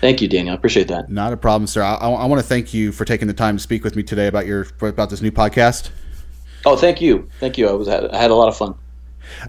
[0.00, 0.52] Thank you, Daniel.
[0.52, 1.08] I appreciate that.
[1.08, 1.80] Not a problem, sir.
[1.82, 4.02] I, I, I want to thank you for taking the time to speak with me
[4.02, 5.90] today about your about this new podcast.
[6.64, 7.68] Oh, thank you, thank you.
[7.68, 8.74] I was I had a lot of fun.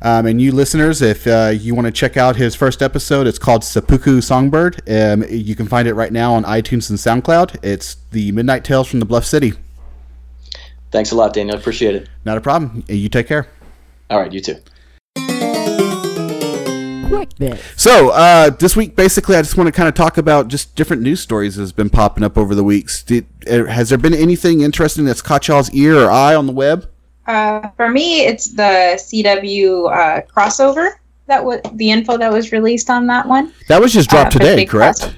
[0.02, 3.40] Um, and you listeners, if uh, you want to check out his first episode, it's
[3.40, 4.82] called Seppuku Songbird.
[4.90, 7.64] Um, you can find it right now on iTunes and SoundCloud.
[7.64, 9.54] It's the Midnight Tales from the Bluff City.
[10.92, 11.56] Thanks a lot, Daniel.
[11.56, 12.10] I appreciate it.
[12.24, 12.84] Not a problem.
[12.88, 13.48] You take care.
[14.10, 14.58] All right, you too.
[17.76, 21.02] So uh, this week, basically, I just want to kind of talk about just different
[21.02, 23.04] news stories that's been popping up over the weeks.
[23.04, 26.54] Did, uh, has there been anything interesting that's caught y'all's ear or eye on the
[26.54, 26.90] web?
[27.28, 30.92] Uh, for me, it's the CW uh, crossover
[31.28, 33.54] that was the info that was released on that one.
[33.70, 35.00] That was just dropped Uh, today, correct?
[35.00, 35.16] crossover.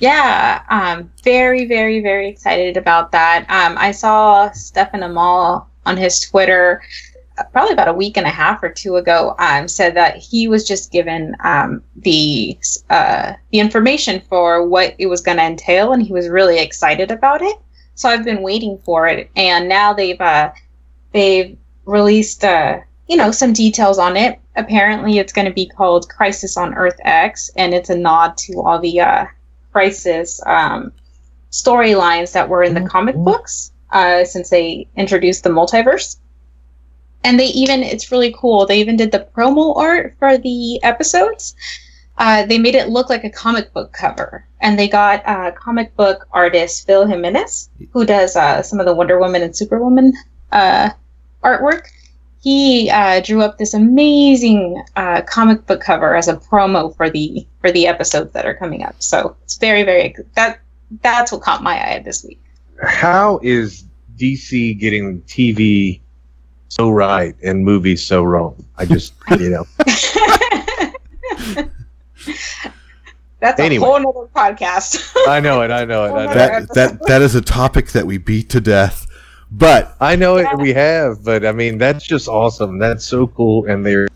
[0.00, 3.44] Yeah, um, very, very, very excited about that.
[3.48, 6.82] Um, I saw Stephen Amell on his Twitter
[7.36, 9.34] uh, probably about a week and a half or two ago.
[9.38, 12.56] Um, said that he was just given um, the
[12.90, 17.10] uh, the information for what it was going to entail, and he was really excited
[17.10, 17.56] about it.
[17.94, 20.50] So I've been waiting for it, and now they've uh,
[21.12, 24.38] they've released uh, you know some details on it.
[24.56, 28.60] Apparently, it's going to be called Crisis on Earth X, and it's a nod to
[28.62, 29.26] all the uh,
[29.72, 30.92] Crisis um,
[31.50, 36.18] storylines that were in the comic books uh, since they introduced the multiverse.
[37.24, 41.54] And they even, it's really cool, they even did the promo art for the episodes.
[42.16, 44.44] Uh, they made it look like a comic book cover.
[44.60, 48.94] And they got uh, comic book artist Phil Jimenez, who does uh, some of the
[48.94, 50.12] Wonder Woman and Superwoman
[50.52, 50.90] uh,
[51.44, 51.88] artwork.
[52.40, 57.46] He uh, drew up this amazing uh, comic book cover as a promo for the
[57.60, 58.94] for the episodes that are coming up.
[59.00, 60.60] So it's very very that
[61.02, 62.40] that's what caught my eye this week.
[62.82, 63.84] How is
[64.16, 66.00] DC getting TV
[66.68, 68.64] so right and movies so wrong?
[68.76, 69.66] I just, you know,
[73.40, 73.86] That's Anyway.
[73.86, 75.12] a whole nother podcast.
[75.28, 75.70] I know it.
[75.70, 76.08] I know it.
[76.10, 76.34] I know, it.
[76.34, 79.06] That that that is a topic that we beat to death.
[79.50, 80.46] But I know it.
[80.58, 82.78] We have, but I mean, that's just awesome.
[82.78, 84.08] That's so cool, and they're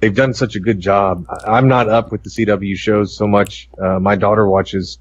[0.00, 1.26] they've done such a good job.
[1.28, 3.68] I- I'm not up with the CW shows so much.
[3.78, 4.98] Uh, my daughter watches.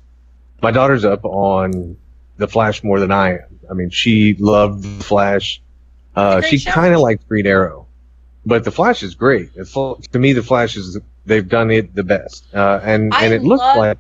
[0.62, 1.98] My daughter's up on
[2.38, 3.60] the Flash more than I am.
[3.70, 5.62] I mean, she loved the Flash.
[6.16, 7.86] Uh, she kind of liked Green Arrow,
[8.46, 9.52] but the Flash is great.
[9.56, 13.34] It's, to me, the Flash is they've done it the best, uh, and I and
[13.34, 13.98] it looked love- like.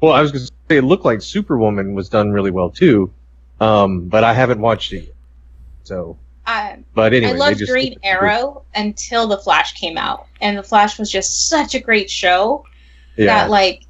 [0.00, 3.10] Well, I was going to say it looked like Superwoman was done really well too,
[3.60, 5.14] um, but I haven't watched it yet.
[5.84, 10.62] So, um, but anyway, I loved Green Arrow until the Flash came out, and the
[10.62, 12.64] Flash was just such a great show
[13.16, 13.84] Yeah, that like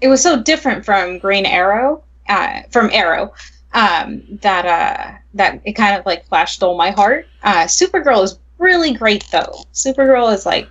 [0.00, 3.32] it was so different from Green Arrow, uh, from Arrow,
[3.72, 7.26] um, that uh, that it kind of like Flash stole my heart.
[7.42, 9.64] Uh, Supergirl is really great though.
[9.72, 10.68] Supergirl is like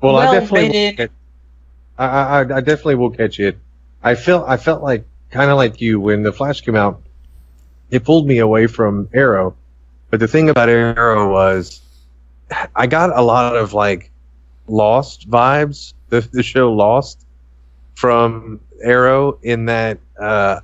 [0.00, 1.10] well, I definitely, will catch-
[1.98, 3.58] I, I, I definitely will catch it.
[4.02, 7.02] I felt, I felt like kind of like you when the Flash came out.
[7.90, 9.54] It pulled me away from Arrow,
[10.10, 11.80] but the thing about Arrow was,
[12.74, 14.10] I got a lot of like
[14.68, 15.92] Lost vibes.
[16.08, 17.24] The the show Lost
[17.94, 20.60] from Arrow in that uh,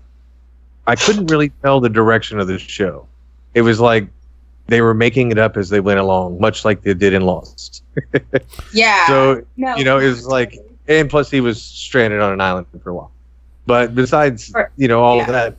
[0.87, 3.07] I couldn't really tell the direction of the show.
[3.55, 4.09] It was like
[4.67, 7.83] they were making it up as they went along, much like they did in Lost.
[8.73, 9.07] yeah.
[9.07, 10.57] So no, you know, it was like,
[10.89, 13.13] and plus he was stranded on an island for a while.
[13.67, 15.23] But besides, you know, all Yeah.
[15.23, 15.57] of that,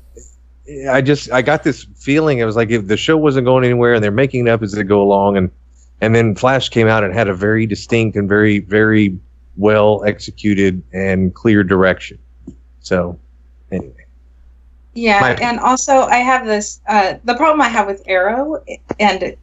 [0.89, 3.93] I just I got this feeling it was like if the show wasn't going anywhere
[3.95, 5.51] and they're making it up as they go along, and
[6.01, 9.17] and then Flash came out and had a very distinct and very very
[9.57, 12.17] well executed and clear direction.
[12.79, 13.19] So
[13.71, 14.05] anyway,
[14.93, 16.79] Yeah, My- and also I have this.
[16.87, 18.63] Uh, the problem I have with Arrow,
[18.99, 19.35] and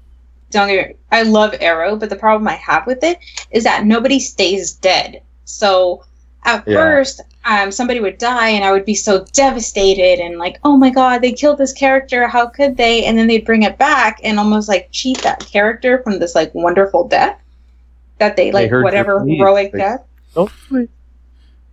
[0.51, 3.19] don't get me, I love Arrow, but the problem I have with it
[3.51, 5.23] is that nobody stays dead.
[5.45, 6.05] So
[6.45, 6.77] at Yeah.
[6.77, 10.91] first, um, somebody would die, and I would be so devastated and like, oh my
[10.91, 12.27] god, they killed this character.
[12.29, 13.05] How could they?
[13.07, 16.55] And then they'd bring it back and almost like cheat that character from this like
[16.55, 17.41] wonderful death
[18.19, 20.05] that they like heard your whatever heroic They- death.
[20.35, 20.51] don't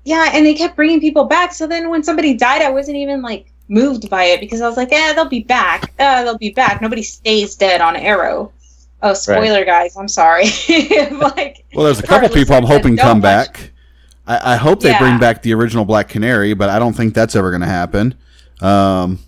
[0.05, 1.53] Yeah, and they kept bringing people back.
[1.53, 4.77] So then when somebody died, I wasn't even like moved by it because I was
[4.77, 5.91] like, yeah, they'll be back.
[5.99, 6.81] Uh, they'll be back.
[6.81, 8.53] Nobody stays dead on Arrow.
[9.03, 9.95] Oh, spoiler, guys.
[9.97, 10.45] I'm sorry.
[11.11, 13.71] like, well, there's a couple people I'm hoping come watch- back.
[14.27, 14.99] I, I hope they Yeah.
[14.99, 18.15] bring back the original Black Canary, but I don't think that's ever going to happen.
[18.61, 19.19] Um,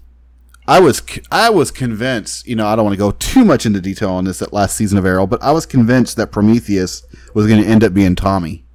[0.67, 2.45] I was I was convinced.
[2.47, 4.75] You know, I don't want to go too much into detail on this at last
[4.75, 8.15] season of Arrow, but I was convinced that Prometheus was going to end up being
[8.15, 8.65] Tommy.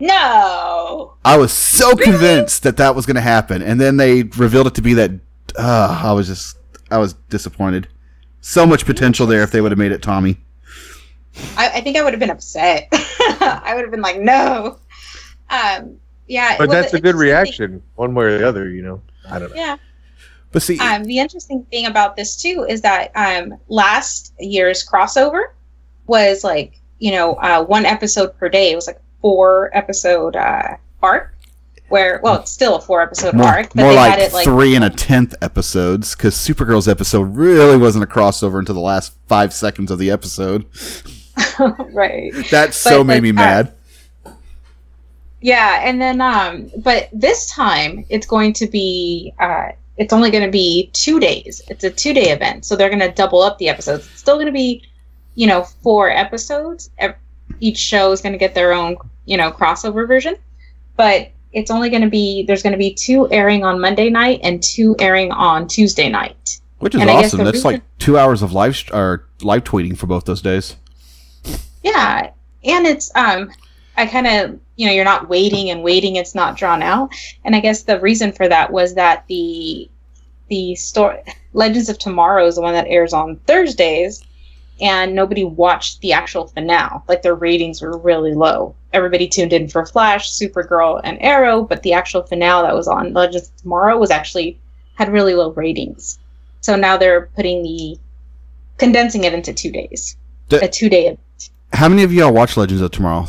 [0.00, 1.14] No.
[1.24, 4.74] I was so convinced that that was going to happen, and then they revealed it
[4.76, 5.12] to be that.
[5.56, 6.56] Uh, I was just
[6.90, 7.88] I was disappointed.
[8.40, 10.38] So much potential there if they would have made it Tommy.
[11.56, 12.88] I, I think I would have been upset.
[12.92, 14.78] I would have been like, no.
[15.50, 16.56] Um, yeah.
[16.58, 18.70] But well, that's a good interesting thing- reaction, one way or the other.
[18.70, 19.56] You know, I don't know.
[19.56, 19.76] Yeah.
[20.50, 25.48] But see, Um, the interesting thing about this too is that um, last year's crossover
[26.06, 28.72] was like you know uh, one episode per day.
[28.72, 31.34] It was like four episode uh, arc.
[31.90, 34.32] Where well, it's still a four episode more, arc, but more they like, had it
[34.34, 38.80] like three and a tenth episodes because Supergirl's episode really wasn't a crossover until the
[38.82, 40.66] last five seconds of the episode.
[41.94, 42.30] right.
[42.50, 43.74] That so But, made like, me uh, mad.
[45.40, 50.44] Yeah, and then um but this time it's going to be uh it's only going
[50.44, 51.60] to be 2 days.
[51.68, 52.64] It's a 2-day event.
[52.64, 54.06] So they're going to double up the episodes.
[54.06, 54.84] It's still going to be,
[55.34, 56.90] you know, 4 episodes.
[57.58, 60.36] Each show is going to get their own, you know, crossover version.
[60.96, 64.38] But it's only going to be there's going to be 2 airing on Monday night
[64.44, 66.60] and 2 airing on Tuesday night.
[66.78, 67.42] Which is and awesome.
[67.42, 70.76] That's reason- like two hours of live st- or live tweeting for both those days.
[71.82, 72.30] Yeah,
[72.64, 73.50] and it's um,
[73.98, 76.16] I kind of you know you're not waiting and waiting.
[76.16, 77.10] It's not drawn out,
[77.44, 79.90] and I guess the reason for that was that the
[80.48, 81.18] the story
[81.52, 84.24] Legends of Tomorrow is the one that airs on Thursdays,
[84.80, 87.00] and nobody watched the actual finale.
[87.08, 88.74] Like their ratings were really low.
[88.92, 93.12] Everybody tuned in for Flash, Supergirl, and Arrow, but the actual finale that was on
[93.12, 94.58] Legends of Tomorrow was actually
[94.94, 96.20] had really low ratings.
[96.60, 97.98] So now they're putting the
[98.78, 100.16] condensing it into two days,
[100.48, 101.18] The- a two day
[101.72, 103.26] How many of y'all watch Legends of Tomorrow?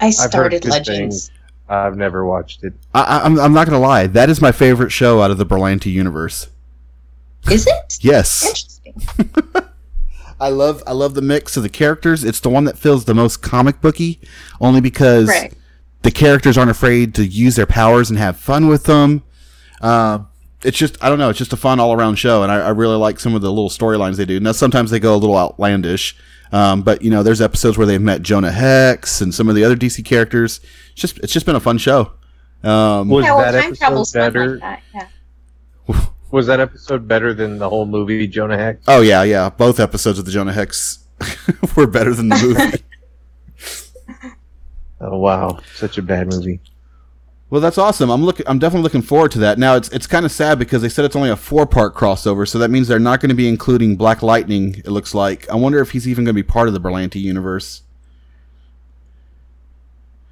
[0.00, 1.30] I heard started good Legends.
[1.68, 2.74] I've never watched it.
[2.94, 4.06] I, I- I'm, I'm not gonna lie.
[4.06, 6.48] That is my favorite show out of the Berlanti universe.
[7.50, 7.98] Is it?
[8.00, 8.44] Yes,
[8.94, 9.30] Interesting.
[10.40, 12.22] I love I love the mix of the characters.
[12.24, 14.20] It's the one that feels the most comic booky,
[14.60, 15.54] only because Right.
[16.02, 19.22] the characters aren't afraid to use their powers and have fun with them.
[19.80, 20.20] Uh,
[20.62, 21.30] it's just I don't know.
[21.30, 23.48] It's just a fun all around show, and I, I really like some of the
[23.50, 24.38] little storylines they do.
[24.38, 26.16] Now sometimes they go a little outlandish,
[26.52, 29.64] um, but you know there's episodes where they've met Jonah Hex and some of the
[29.64, 30.60] other DC characters.
[30.92, 32.12] It's just it's just been a fun show.
[32.62, 34.58] Um, Was yeah, well, that time travel's episode better?
[34.58, 35.10] like that.
[35.88, 36.06] Yeah.
[36.30, 38.82] Was that episode better than the whole movie Jonah Hex?
[38.88, 39.50] oh yeah, yeah.
[39.50, 41.04] Both episodes of the Jonah Hex
[41.76, 42.82] were better than the movie.
[44.98, 46.58] Oh wow, such a bad movie.
[47.48, 48.10] Well, that's awesome.
[48.10, 48.44] I'm looking.
[48.48, 49.56] I'm definitely looking forward to that.
[49.58, 52.46] Now, it's it's kind of sad because they said it's only a four part crossover,
[52.46, 54.74] so that means they're not going to be including Black Lightning.
[54.84, 55.48] It looks like.
[55.48, 57.82] I wonder if he's even going to be part of the Berlanti universe.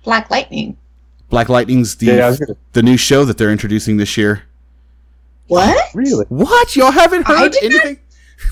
[0.02, 0.76] Black Lightning.
[1.30, 4.42] Black Lightning's the Yeah, I gonna- the new show that they're introducing this year.
[5.46, 5.94] What?
[5.94, 6.26] Really?
[6.28, 6.74] What?
[6.76, 7.98] Y'all haven't I heard did not- anything?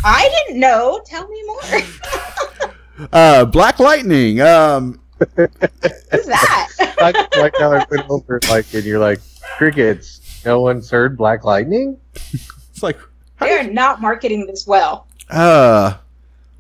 [0.04, 1.00] I didn't know.
[1.04, 1.60] Tell me more.
[3.12, 4.40] Uh, Black Lightning.
[4.40, 5.00] Um,
[5.36, 6.68] Who's that?
[7.00, 9.20] like, like how I went over like, and you're like,
[9.56, 10.20] crickets.
[10.44, 11.98] No one's heard Black Lightning.
[12.14, 12.98] it's like
[13.40, 15.06] they are not marketing this well.
[15.30, 15.94] uh,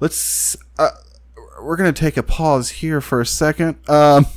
[0.00, 0.56] let's.
[0.78, 0.90] Uh,
[1.60, 3.76] we're gonna take a pause here for a second.
[3.88, 4.26] Um,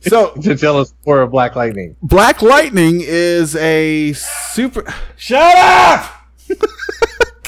[0.00, 1.96] so To tell us more of Black Lightning.
[2.02, 4.84] Black Lightning is a super.
[5.16, 6.12] Shut up!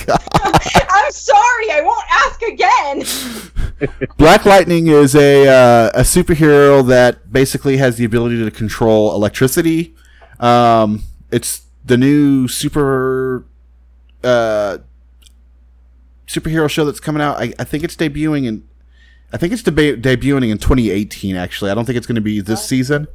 [0.34, 1.70] I'm sorry.
[1.70, 4.08] I won't ask again.
[4.16, 9.94] Black Lightning is a uh, a superhero that basically has the ability to control electricity.
[10.40, 13.44] Um, it's the new super
[14.24, 14.78] uh,
[16.26, 17.38] superhero show that's coming out.
[17.38, 18.66] I, I think it's debuting in.
[19.32, 21.36] I think it's deba- debuting in 2018.
[21.36, 23.06] Actually, I don't think it's going to be this season,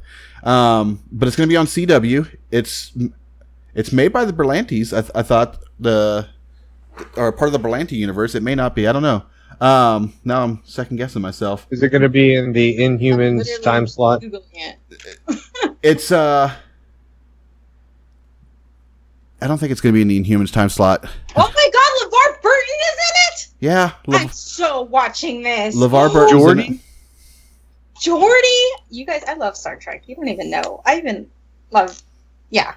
[0.44, 2.36] um, but it's going to be on CW.
[2.50, 2.96] It's
[3.74, 4.96] it's made by the Berlantes.
[4.96, 6.28] I, th- I thought the
[7.16, 8.34] or part of the Berlanti universe.
[8.34, 8.86] It may not be.
[8.86, 9.24] I don't know.
[9.60, 11.66] Um, now I'm second guessing myself.
[11.70, 14.22] Is it going to be in the Inhumans time slot?
[14.22, 15.18] It.
[15.82, 16.50] It's uh,
[19.42, 21.04] I don't think it's going to be in the Inhumans time slot.
[21.36, 23.48] Oh my God, LeVar Burton is in it.
[23.60, 25.76] Yeah, I'm so watching this.
[25.76, 26.78] LeVar Burton, in Geordi?
[28.00, 28.68] Geordi.
[28.88, 30.04] You guys, I love Star Trek.
[30.06, 30.80] You don't even know.
[30.86, 31.30] I even
[31.70, 32.00] love.
[32.48, 32.74] Yeah,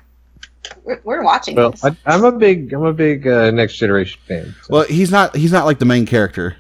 [0.84, 1.84] we're, we're watching Well, this.
[1.86, 4.56] I, I'm a big, I'm a big uh, Next Generation fan.
[4.64, 5.36] so- Well, he's not.
[5.36, 6.56] He's not like the main character.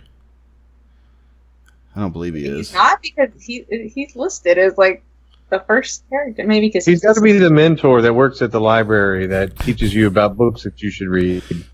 [1.96, 2.74] I don't believe he He's is.
[2.74, 5.04] not because he he's listed as like
[5.50, 6.46] the first character.
[6.46, 9.94] Maybe because He's got to be the mentor that works at the library that teaches
[9.96, 11.44] you about books that you should read.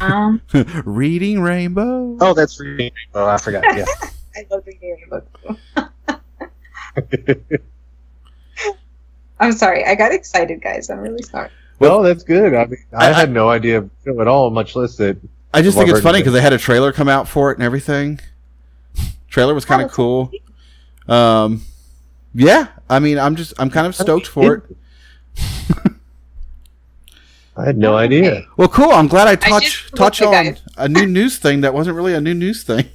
[0.00, 0.40] Um,
[0.84, 2.16] Reading Rainbow.
[2.20, 2.92] Oh, that's reading.
[3.14, 3.64] Oh, I forgot.
[3.76, 3.84] Yeah.
[4.36, 5.58] I love reading books.
[9.42, 9.84] I'm sorry.
[9.84, 10.88] I got excited, guys.
[10.88, 11.50] I'm really sorry.
[11.80, 12.54] Well, that's good.
[12.54, 15.18] I mean, I, I- had no idea at all, much less that.
[15.52, 17.64] I just think it's funny because they had a trailer come out for it and
[17.64, 18.20] everything.
[19.28, 20.30] Trailer was kind of cool.
[21.08, 21.64] Um,
[22.34, 24.62] yeah, I mean, I'm just I'm kind of stoked for it.
[27.56, 28.46] I had no idea.
[28.56, 28.90] Well, cool.
[28.90, 30.62] I'm glad I should touch touch on guys.
[30.78, 32.86] a new news thing that wasn't really a new news thing.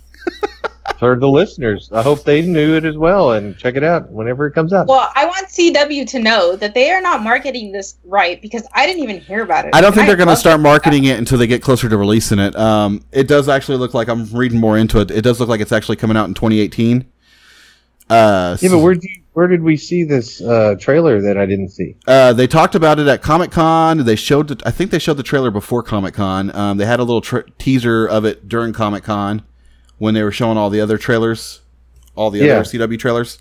[0.99, 4.47] For the listeners, I hope they knew it as well and check it out whenever
[4.47, 4.87] it comes out.
[4.87, 8.87] Well, I want CW to know that they are not marketing this right because I
[8.87, 9.75] didn't even hear about it.
[9.75, 11.97] I don't think And they're going to start marketing it until they get closer to
[11.97, 12.55] releasing it.
[12.55, 15.11] Um, it does actually look like I'm reading more into it.
[15.11, 17.05] It does look like it's actually coming out in 2018.
[18.09, 21.45] Uh, yeah, but where did you, where did we see this uh, trailer that I
[21.45, 21.95] didn't see?
[22.07, 24.03] Uh, they talked about it at Comic Con.
[24.03, 26.55] They showed, the, I think they showed the trailer before Comic Con.
[26.55, 29.43] Um, they had a little tra- teaser of it during Comic Con
[29.97, 31.61] when they were showing all the other trailers,
[32.15, 32.53] all the Yeah.
[32.55, 33.39] other CW trailers.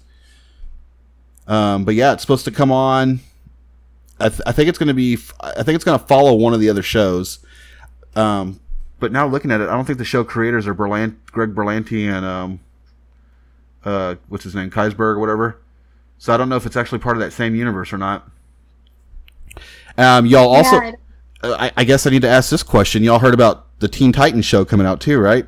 [1.46, 3.20] Um, but yeah, it's supposed to come on.
[4.18, 5.18] I, th- I think it's going to be.
[5.40, 7.38] I think it's going to follow one of the other shows.
[8.16, 8.58] Um,
[8.98, 12.08] but now looking at it, I don't think the show creators are Berlant- Greg Berlanti
[12.10, 12.60] and um,
[13.84, 15.58] uh, what's his name, Kreisberg or whatever.
[16.18, 18.26] So I don't know if it's actually part of that same universe or not.
[19.98, 20.92] Um, y'all also, Yeah,
[21.42, 23.02] uh, I, I guess I need to ask this question.
[23.02, 25.46] Y'all heard about the Teen Titans show coming out too, right?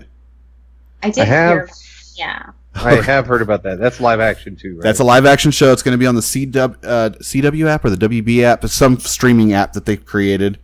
[1.02, 1.52] I did I have.
[1.52, 1.68] hear.
[2.16, 2.50] Yeah.
[2.74, 3.78] I have heard about that.
[3.78, 4.82] That's live action too, right?
[4.82, 5.72] That's a live action show.
[5.72, 8.64] It's going to be on the CW, uh, CW app or the WB app.
[8.64, 10.58] It's some streaming app that they've created.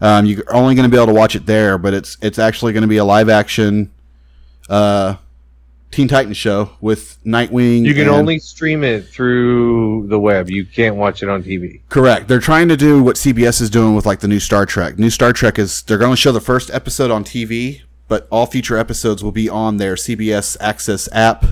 [0.00, 2.72] Um, you're only going to be able to watch it there, but it's it's actually
[2.72, 3.90] going to be a live action
[4.68, 5.16] uh,
[5.90, 7.84] Teen Titans show with Nightwing.
[7.84, 10.48] You can and- only stream it through the web.
[10.48, 11.80] You can't watch it on TV.
[11.88, 12.28] Correct.
[12.28, 14.98] They're trying to do what CBS is doing with like the new Star Trek.
[14.98, 18.44] New Star Trek is they're going to show the first episode on TV, but all
[18.44, 21.44] future episodes will be on their CBS Access app.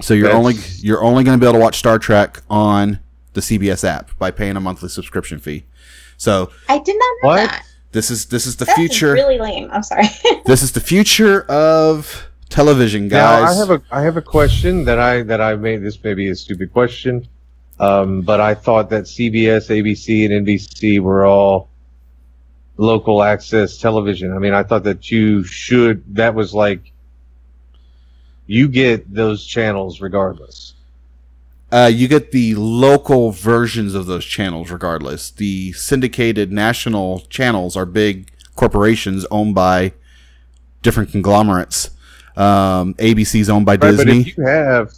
[0.00, 3.00] So you're That's- only you're only going to be able to watch Star Trek on
[3.34, 5.64] the CBS app by paying a monthly subscription fee.
[6.16, 7.36] So I did not know What?
[7.50, 7.64] that.
[7.92, 9.12] this is this is the That's future.
[9.12, 9.68] really lame.
[9.70, 10.06] I'm sorry.
[10.46, 13.56] this is the future of television, Now guys.
[13.56, 15.82] I have a I have a question that I that I made.
[15.82, 17.28] This may be a stupid question,
[17.78, 21.68] um, but I thought that CBS, ABC, and NBC were all
[22.80, 24.32] local access television.
[24.32, 26.02] I mean, I thought that you should.
[26.16, 26.92] That was like
[28.46, 30.74] you get those channels regardless.
[31.70, 35.30] Uh, you get the local versions of those channels regardless.
[35.30, 39.92] The syndicated national channels are big corporations owned by
[40.82, 41.90] different conglomerates.
[42.36, 44.20] Um, ABC's owned by Right, but Disney.
[44.22, 44.92] if you have,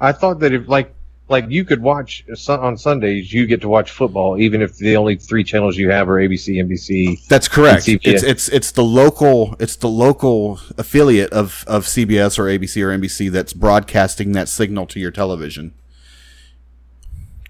[0.00, 0.94] I thought that if like
[1.30, 5.14] like you could watch on Sundays, you get to watch football, even if the only
[5.14, 7.24] three channels you have are ABC, NBC.
[7.28, 7.88] That's correct.
[7.88, 12.98] It's it's it's the local it's the local affiliate of, of CBS or ABC or
[12.98, 15.72] NBC that's broadcasting that signal to your television.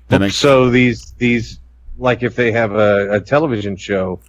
[0.08, 1.58] That makes so these these
[1.96, 4.20] like if they have a, a television show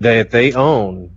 [0.00, 1.16] that they own,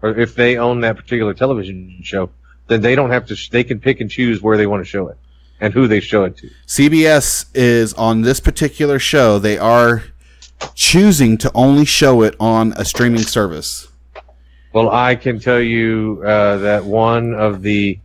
[0.00, 2.30] or if they own that particular television show,
[2.68, 3.36] then they don't have to.
[3.36, 5.18] Sh- they can pick and choose where they want to show it
[5.60, 6.50] and who they show it to.
[6.66, 9.38] CBS is on this particular show.
[9.38, 10.04] They are
[10.74, 13.88] choosing to only show it on a streaming service.
[14.72, 17.98] Well, I can tell you uh, that one of the,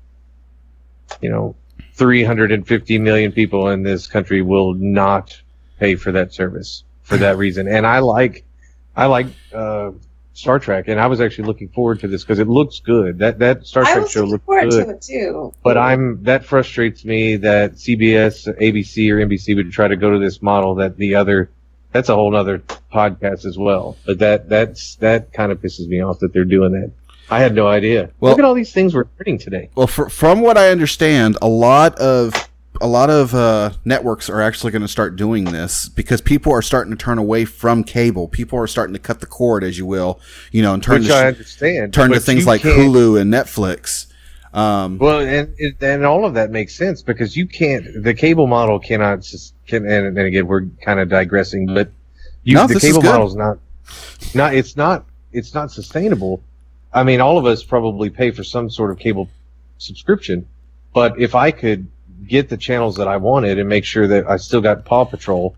[1.21, 1.55] you know,
[1.93, 5.39] 350 million people in this country will not
[5.79, 7.67] pay for that service for that reason.
[7.67, 8.45] And I like,
[8.95, 9.91] I like uh,
[10.39, 13.19] Star Trek, and I was actually looking forward to this because it looks good.
[13.19, 14.85] That that Star I Trek was show looking looks forward good.
[14.85, 15.53] to it too.
[15.63, 20.19] But I'm that frustrates me that CBS, ABC, or NBC would try to go to
[20.19, 21.49] this model that the other.
[21.91, 22.59] That's a whole other
[22.93, 23.97] podcast as well.
[24.05, 26.91] But that that's that kind of pisses me off that they're doing that.
[27.31, 28.09] I had no idea.
[28.19, 29.69] Well- Look at all these things we're learning today.
[29.75, 32.48] Well, fr from what I understand, a lot of
[32.81, 36.61] a lot of uh, networks are actually going to start doing this because people are
[36.61, 38.27] starting to turn away from cable.
[38.27, 40.19] People are starting to cut the cord, as you will,
[40.51, 41.93] you know, and turn Which to I understand.
[41.93, 44.07] turn to things like Hulu and Netflix.
[44.53, 48.03] Um, Well, and and all of that makes sense because you can't.
[48.03, 49.23] The cable model cannot.
[49.23, 51.91] sus- Can, and, and again, we're kind of digressing, but
[52.43, 53.59] you, No, the cable model is not.
[54.33, 54.55] Not.
[54.55, 55.05] It's not.
[55.31, 56.41] It's not sustainable.
[56.91, 59.29] I mean, all of us probably pay for some sort of cable
[59.77, 60.47] subscription,
[60.93, 61.87] but if I could
[62.27, 65.55] get the channels that I wanted and make sure that I still got Paw Patrol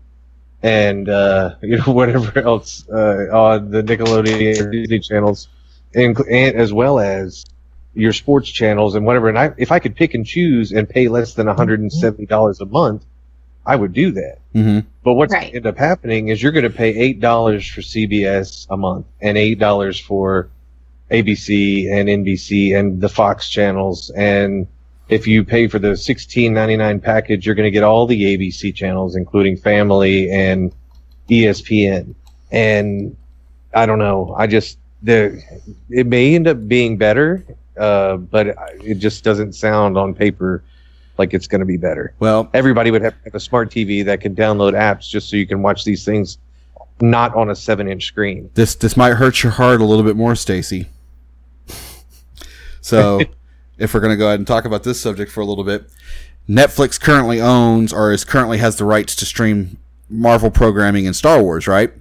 [0.62, 5.48] and uh, you know whatever else uh, on the Nickelodeon or Disney channels,
[5.94, 7.44] and, and as well as
[7.94, 9.28] your sports channels and whatever.
[9.28, 11.92] And I, if I could pick and choose and pay less than one hundred and
[11.92, 13.04] seventy dollars a month,
[13.66, 14.38] I would do that.
[14.54, 14.86] mhm.
[15.04, 15.40] But what's Right.
[15.40, 18.76] going to end up happening is you're going to pay eight dollars for CBS a
[18.76, 20.48] month and eight dollars for
[21.10, 24.66] ABC and NBC and the Fox channels and
[25.12, 28.36] if you pay for the sixteen ninety nine package, you're going to get all the
[28.36, 30.74] ABC channels, including Family and
[31.28, 32.14] ESPN.
[32.50, 33.16] And
[33.74, 34.34] I don't know.
[34.38, 35.42] I just the
[35.90, 37.44] it may end up being better,
[37.78, 40.64] uh, but it just doesn't sound on paper
[41.18, 42.14] like it's going to be better.
[42.18, 45.46] Well, Everybody would have have a smart TV that can download apps just so you
[45.46, 46.38] can watch these things,
[47.00, 48.50] not on a seven inch screen.
[48.54, 50.88] this this might hurt your heart a little bit more, Stacy.
[52.80, 53.20] So,
[53.82, 55.90] if we're going to go ahead and talk about this subject for a little bit,
[56.48, 59.76] Netflix currently owns or is currently has the rights to stream
[60.08, 61.92] Marvel programming and Star Wars, right?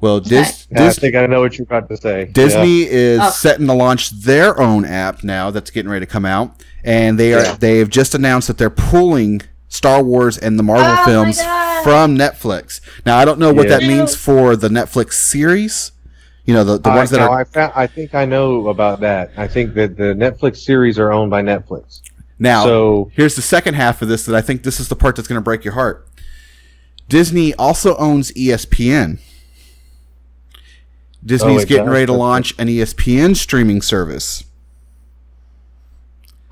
[0.00, 2.26] Well, Dis- I Dis- think I know what you're about to say.
[2.26, 3.30] Disney is Oh.
[3.30, 7.32] setting to launch their own app now that's getting ready to come out, and they
[7.32, 7.56] are Yeah.
[7.58, 11.40] they've just announced that they're pulling Star Wars and the Marvel Oh films
[11.82, 12.80] from Netflix.
[13.06, 13.78] Now I don't know what Yeah.
[13.78, 15.92] that means for the Netflix series.
[16.44, 19.00] You know the, the I, ones that are I, found, I think I know about
[19.00, 19.32] that.
[19.36, 22.02] I think that the Netflix series are owned by Netflix.
[22.38, 22.64] now.
[22.64, 25.26] so here's the second half of this that I think this is the part that's
[25.28, 26.06] going to break your heart.
[27.08, 29.20] Disney also owns ESPN.
[31.24, 31.92] Disney's Oh, getting does?
[31.92, 34.44] ready to launch an ESPN streaming service.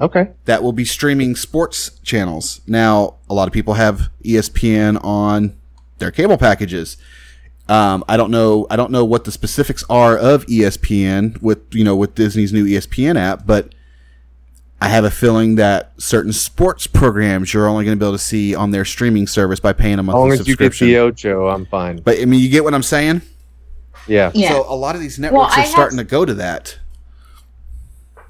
[0.01, 2.61] okay, that will be streaming sports channels.
[2.67, 5.55] Now, a lot of people have ESPN on
[5.99, 6.97] their cable packages.
[7.69, 8.67] Um, I don't know.
[8.71, 12.65] I don't know what the specifics are of ESPN with you know with Disney's new
[12.67, 13.73] ESPN app, but
[14.81, 18.23] I have a feeling that certain sports programs you're only going to be able to
[18.23, 20.39] see on their streaming service by paying a monthly subscription.
[20.39, 20.89] as monthly long as you get subscription.
[20.89, 20.99] the
[21.39, 21.97] Ocho, I'm fine.
[22.01, 23.23] but I mean, you get what I'm saying.
[24.09, 24.49] Yeah, Yeah.
[24.51, 26.77] So a lot of these networks I are have- starting to go to that.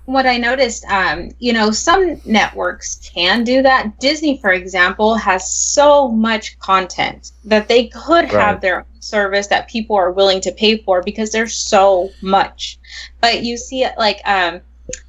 [0.05, 3.99] what I noticed, um, you know, some networks can do that.
[3.99, 9.69] Disney, for example, has so much content that they could have their own service that
[9.69, 12.79] people are willing to pay for because there's so much.
[13.21, 14.61] But you see it like um,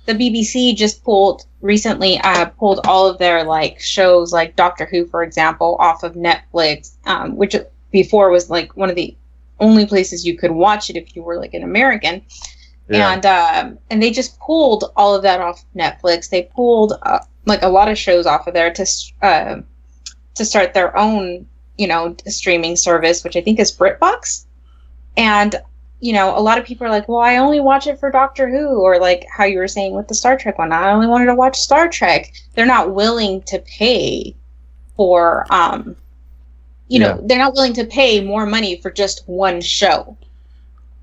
[0.05, 5.05] the BBC just pulled recently uh, pulled all of their like shows like Doctor Who,
[5.05, 7.55] for example, off of Netflix, um, which
[7.91, 9.15] before was like one of the
[9.59, 12.23] only places you could watch it if you were like an American
[12.89, 13.13] yeah.
[13.13, 16.29] and um, and they just pulled all of that off Netflix.
[16.29, 18.85] They pulled uh, like a lot of shows off of there to
[19.21, 19.61] uh,
[20.35, 21.47] to start their own
[21.77, 24.45] you know streaming service, which I think is BritBox.
[25.17, 25.55] And
[25.99, 28.49] you know, a lot of people are like, "Well, I only watch it for Doctor
[28.49, 30.71] Who," or like how you were saying with the Star Trek one.
[30.73, 32.33] I only wanted to watch Star Trek.
[32.55, 34.35] They're not willing to pay
[34.97, 35.95] for um,
[36.89, 37.21] you know, Yeah.
[37.23, 40.15] they're not willing to pay more money for just one show.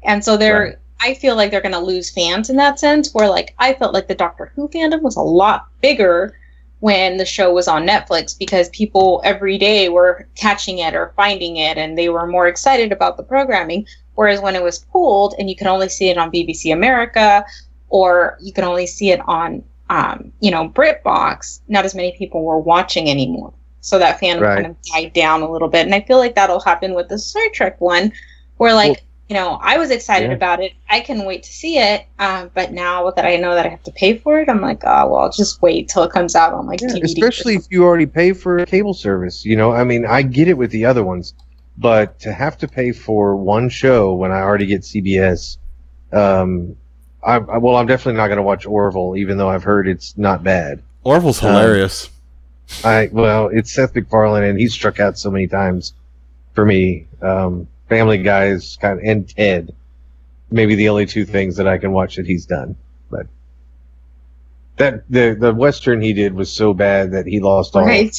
[0.05, 0.77] And so they're Right.
[1.03, 3.15] I feel like they're going to lose fans in that sense.
[3.15, 6.37] Where like I felt like the Doctor Who fandom was a lot bigger
[6.81, 11.57] when the show was on Netflix because people every day were catching it or finding
[11.59, 13.87] it, and they were more excited about the programming.
[14.15, 17.45] Whereas when it was pulled and you could only see it on BBC America
[17.89, 22.45] or you could only see it on um, you know BritBox, not as many people
[22.45, 23.53] were watching anymore.
[23.83, 24.55] So that fandom Right.
[24.57, 27.19] kind of died down a little bit, and I feel like that'll happen with the
[27.19, 28.13] Star Trek one,
[28.59, 30.35] where like you know, I was excited Yeah.
[30.35, 30.73] about it.
[30.89, 32.05] I can wait to see it.
[32.19, 34.83] Um, but now that I know that I have to pay for it, I'm like,
[34.85, 37.05] oh well, I'll just wait till it comes out on like Yeah, DVD.
[37.05, 39.45] especially if you already pay for a cable service.
[39.45, 41.35] You know, I mean, I get it with the other ones,
[41.79, 45.59] but to have to pay for one show when I already get CBS,
[46.13, 46.75] um,
[47.25, 50.19] I, I well, I'm definitely not going to watch Orville, even though I've heard it's
[50.19, 50.83] not bad.
[51.05, 52.11] Orville's Um, hilarious.
[52.83, 55.95] I well, it's Seth MacFarlane, and he's struck out so many times
[56.53, 57.07] for me.
[57.23, 59.75] Um, Family Guy's kind of, and Ted,
[60.51, 62.77] maybe the only two things that I can watch that he's done.
[63.11, 63.27] But
[64.77, 67.85] that the the western he did was so bad that he lost all.
[67.85, 68.17] right.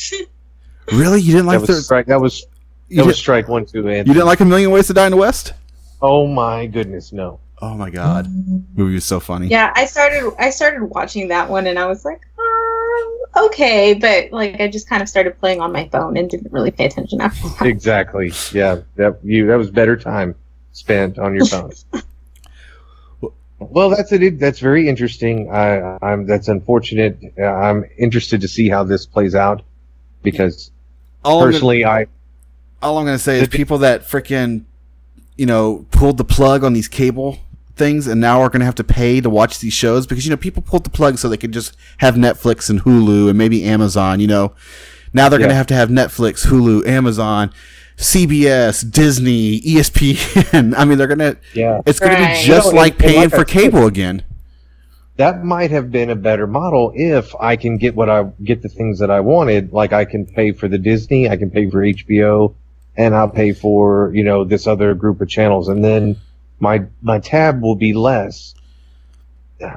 [0.94, 2.06] really, you didn't like That the was strike.
[2.08, 2.46] That was
[2.90, 4.94] you, that was did, strike one, two, and you didn't like a million ways to
[4.94, 5.54] die in the West?
[6.02, 7.40] Oh my goodness, no.
[7.62, 8.28] Oh my god,
[8.76, 9.48] movie was so funny.
[9.48, 12.22] yeah, I started I started watching that one, and I was like,
[13.36, 16.72] okay, but like I just kind of started playing on my phone and didn't really
[16.72, 17.62] pay attention after that.
[17.68, 18.32] Exactly.
[18.52, 20.36] Yeah, that you that was better time
[20.74, 21.72] spent on your phone.
[23.60, 24.40] well, that's it.
[24.40, 25.52] That's very interesting.
[25.52, 27.18] I, I'm that's unfortunate.
[27.38, 29.64] Uh, I'm interested to see how this plays out
[30.24, 30.72] because
[31.24, 32.08] All I'm gonna- personally, I
[32.82, 34.66] all I'm gonna say is people that freaking,
[35.38, 37.38] you know, pulled the plug on these cable
[37.82, 40.38] things and now are gonna have to pay to watch these shows because you know
[40.38, 44.20] people pulled the plug so they could just have Netflix and Hulu and maybe Amazon.
[44.20, 44.54] You know,
[45.14, 47.52] now they're gonna have to have Netflix, Hulu, Amazon,
[47.98, 50.74] CBS, Disney, ESPN.
[50.78, 51.38] I mean, they're gonna.
[51.54, 53.48] yeah It's gonna be just You know, like and- and paying like I for said-
[53.48, 54.24] cable again.
[55.18, 58.70] that might have been a better model if I can get what I get the
[58.70, 59.72] things that I wanted.
[59.74, 62.56] Like I can pay for the Disney, I can pay for HBO,
[62.98, 66.18] and I'll pay for you know this other group of channels, and then
[66.62, 68.56] my my tab will be less.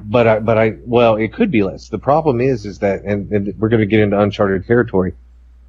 [0.02, 1.88] but I, but I, well, it could be less.
[1.88, 5.14] The problem is, is that, and, and we're going to get into uncharted territory.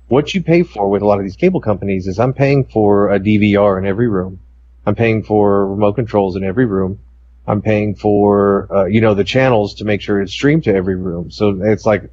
[0.07, 3.11] What you pay for with a lot of these cable companies is I'm paying for
[3.11, 4.39] a DVR in every room.
[4.86, 6.99] I'm paying for remote controls in every room.
[7.47, 10.95] I'm paying for, uh, you know, the channels to make sure it's streamed to every
[10.95, 11.32] room.
[11.32, 12.09] So it's like,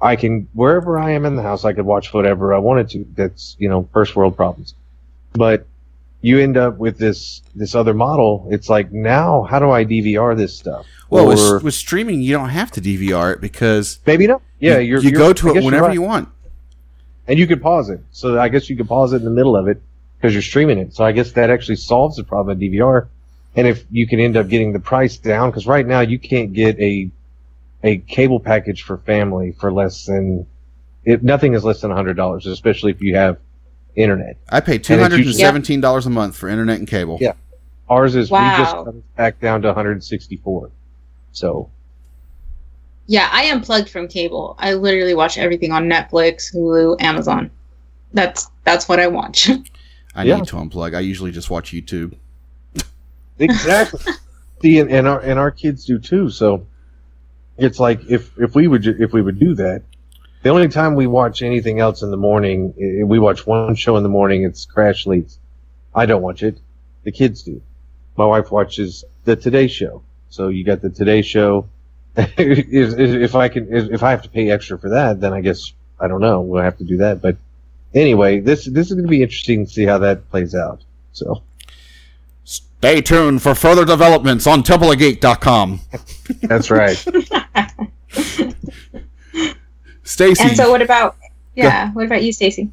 [0.00, 3.06] I can, wherever I am in the house, I could watch whatever I wanted to.
[3.16, 4.74] That's, you know, first world problems.
[5.32, 5.66] But
[6.20, 8.48] you end up with this, this other model.
[8.50, 10.86] It's like, now, how do I DVR this stuff?
[11.10, 14.42] Well, Or- with, with streaming, you don't have to DVR it because maybe not.
[14.58, 15.94] Yeah, you, you're, you go to it whenever right.
[15.94, 16.28] you want.
[17.28, 18.00] and you can pause it.
[18.10, 19.80] So I guess you can pause it in the middle of it
[20.16, 20.94] because you're streaming it.
[20.94, 23.06] So I guess that actually solves the problem of DVR.
[23.54, 26.52] And if you can end up getting the price down, because right now you can't
[26.52, 27.10] get a
[27.84, 30.46] a cable package for family for less than
[31.04, 33.38] if nothing is less than hundred dollars, especially if you have
[34.02, 34.36] internet.
[34.48, 36.86] I pay two And it's hundred and usually- seventeen dollars a month for internet and
[36.88, 37.18] cable.
[37.20, 37.32] Yeah.
[37.88, 38.84] Ours is we just Wow.
[38.84, 40.70] cut it back down to 164.
[41.32, 41.70] So
[43.06, 44.54] Yeah, I unplugged from cable.
[44.58, 47.50] I literally watch everything on Netflix, Hulu, Amazon.
[48.12, 49.48] That's that's what I watch.
[50.14, 50.36] I Yeah.
[50.36, 50.94] need to unplug.
[50.94, 52.14] I usually just watch YouTube.
[53.38, 54.12] exactly.
[54.62, 56.28] See, and, and our and our kids do too.
[56.30, 56.66] So
[57.56, 59.82] it's like if if we would if we would do that,
[60.42, 63.96] the only time we watch anything else in the morning, eh, we watch one show
[63.96, 64.44] in the morning.
[64.44, 65.38] It's Crash Leaks.
[65.94, 66.58] I don't watch it.
[67.04, 67.60] The kids do.
[68.16, 70.02] My wife watches the Today Show.
[70.28, 71.68] So you got the Today Show.
[72.16, 75.32] if, if if I can, if, if I have to pay extra for that, then
[75.32, 76.40] I guess I don't know.
[76.40, 77.22] We'll have to do that.
[77.22, 77.36] But
[77.94, 80.82] anyway, this this is going to be interesting to see how that plays out.
[81.12, 81.42] So.
[82.44, 85.80] Stay tuned for further developments on TempleofGeek.com.
[86.42, 87.04] That's right.
[90.08, 91.16] Stacy, and so, what about?
[91.54, 92.70] Yeah, what about you, Stacy?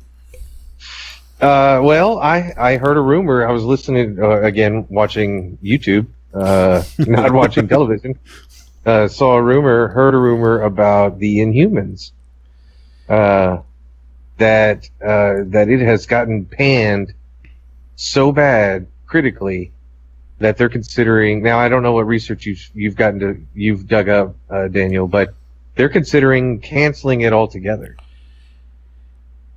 [1.42, 3.46] Uh, well, I I heard a rumor.
[3.46, 8.18] I was listening uh, again, watching YouTube, uh, not watching television.
[8.86, 12.12] Uh, saw a rumor, heard a rumor about the Inhumans.
[13.10, 13.58] Uh,
[14.38, 17.14] that uh, that it has gotten panned
[17.98, 19.74] so bad critically
[20.40, 21.44] that they're considering.
[21.44, 25.08] Now, I don't know what research you've you've gotten to you've dug up, uh, Daniel,
[25.08, 25.34] but
[25.76, 27.96] they're considering canceling it altogether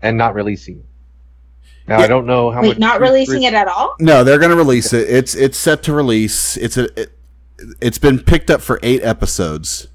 [0.02, 0.84] and not releasing it.
[1.86, 2.70] Now, I don't know how much.
[2.70, 3.96] Wait, not releasing it at all?
[3.98, 5.08] no, they're going to release it.
[5.08, 6.56] It's it's set to release.
[6.58, 7.12] It's a it,
[7.80, 9.88] it's been picked up for eight episodes.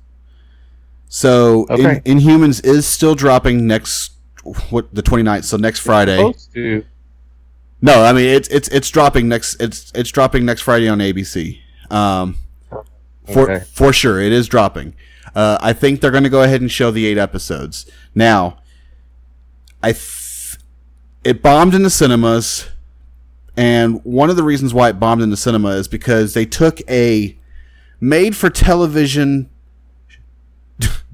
[1.07, 2.01] So Okay.
[2.05, 4.13] In, Inhumans is still dropping next
[4.71, 6.17] what the 29th, so next Friday.
[6.17, 6.83] supposed to.
[7.81, 11.59] No, I mean it's it's it's dropping next it's it's dropping next Friday on ABC.
[11.91, 12.37] Um,
[13.31, 13.65] for Okay.
[13.71, 14.95] for sure, it is dropping.
[15.35, 17.89] Uh, I think they're going to go ahead and show the eight episodes.
[18.13, 18.59] Now,
[19.81, 20.57] I th-
[21.23, 22.69] it bombed in the cinemas,
[23.57, 26.81] and one of the reasons why it bombed in the cinema is because they took
[26.89, 27.37] a
[27.99, 29.49] made for television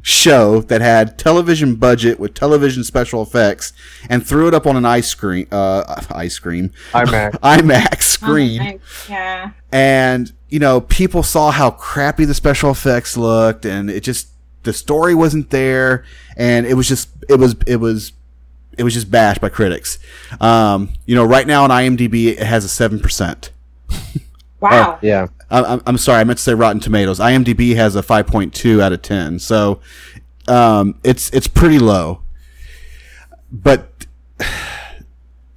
[0.01, 3.73] show that had television budget with television special effects
[4.09, 7.31] and threw it up on an ice screen uh ice cream IMAX.
[7.41, 8.79] IMAX screen Oh,
[9.09, 9.51] yeah.
[9.71, 14.29] and you know people saw how crappy the special effects looked and it just
[14.63, 16.05] the story wasn't there
[16.37, 18.13] and it was just it was it was
[18.77, 19.99] it was just bashed by critics
[20.39, 23.49] um you know right now on imdb it has a 7%
[24.61, 24.99] Wow.
[25.01, 25.27] yeah.
[25.51, 27.19] I'm, I'm sorry i meant to say rotten tomatoes.
[27.19, 29.79] Imdb has a 5.2 out of 10 so
[30.47, 32.21] um it's it's pretty low.
[33.51, 34.05] But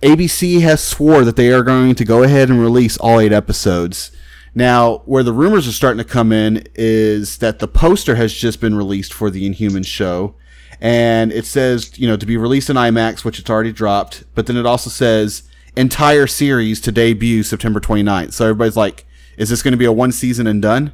[0.03, 4.11] ABC has swore that they are going to go ahead and release all eight episodes.
[4.55, 8.61] Now, where the rumors are starting to come in is that the poster has just
[8.61, 10.35] been released for the Inhumans show,
[10.81, 14.47] and it says, you know, to be released in IMAX, which it's already dropped, but
[14.47, 15.45] then it also says
[15.77, 18.33] entire series to debut September 29th.
[18.33, 19.07] So everybody's like,
[19.37, 20.93] is this going to be a one season and done?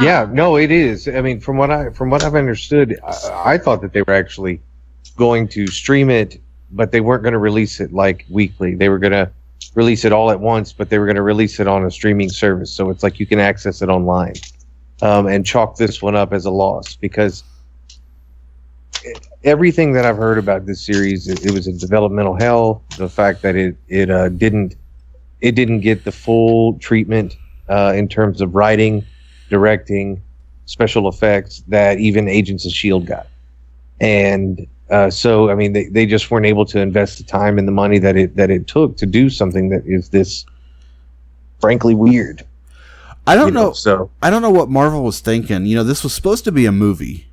[0.00, 1.06] Yeah, no, it is.
[1.06, 4.14] I mean, from what I from what I've understood, I, I thought that they were
[4.14, 4.60] actually
[5.16, 6.40] going to stream it,
[6.72, 8.74] but they weren't going to release it like weekly.
[8.74, 9.30] They were going to
[9.76, 12.28] release it all at once, but they were going to release it on a streaming
[12.28, 14.34] service, so it's like you can access it online.
[15.02, 17.42] Um, and chalk this one up as a loss because
[19.42, 22.82] everything that I've heard about this series, it, it was a developmental hell.
[22.96, 24.76] The fact that it it uh, didn't
[25.40, 27.36] it didn't get the full treatment
[27.68, 29.04] uh, in terms of writing
[29.50, 30.22] directing,
[30.66, 33.26] special effects that even Agents of Shield got,
[34.00, 37.66] and uh, so I mean they, they just weren't able to invest the time and
[37.68, 40.44] the money that it that it took to do something that is this
[41.60, 42.44] frankly weird.
[43.26, 43.72] I don't you know.
[43.72, 45.66] So I don't know what Marvel was thinking.
[45.66, 47.28] You know, this was supposed to be a movie.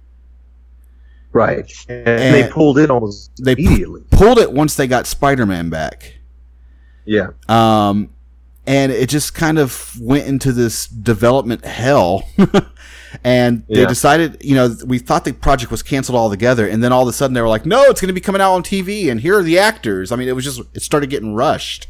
[1.34, 4.04] right, and, And they pulled it almost they pu- immediately.
[4.12, 6.14] Pulled it once they got Spider Man back.
[7.06, 8.10] Yeah, Um,
[8.68, 12.24] and it just kind of went into this development hell.
[13.24, 13.88] and they Yeah.
[13.88, 17.14] decided, you know, we thought the project was canceled altogether, and then all of a
[17.14, 19.38] sudden they were like, "No, it's going to be coming out on TV, and here
[19.38, 21.88] are the actors." I mean, it was just it started getting rushed,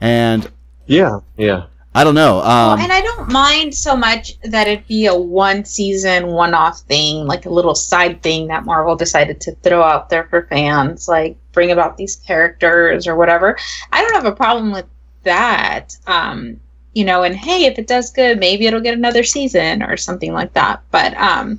[0.00, 0.50] and
[0.86, 1.64] Yeah, yeah.
[1.94, 2.36] I don't know.
[2.36, 6.54] Well, Um, and I don't mind so much that it be a one season, one
[6.54, 10.46] off thing, like a little side thing that Marvel decided to throw out there for
[10.46, 13.58] fans, like bring about these characters or whatever.
[13.90, 14.86] I don't have a problem with
[15.24, 15.96] that.
[16.06, 16.60] Um,
[16.94, 20.32] you know, and hey, if it does good, maybe it'll get another season or something
[20.32, 20.82] like that.
[20.92, 21.58] But um,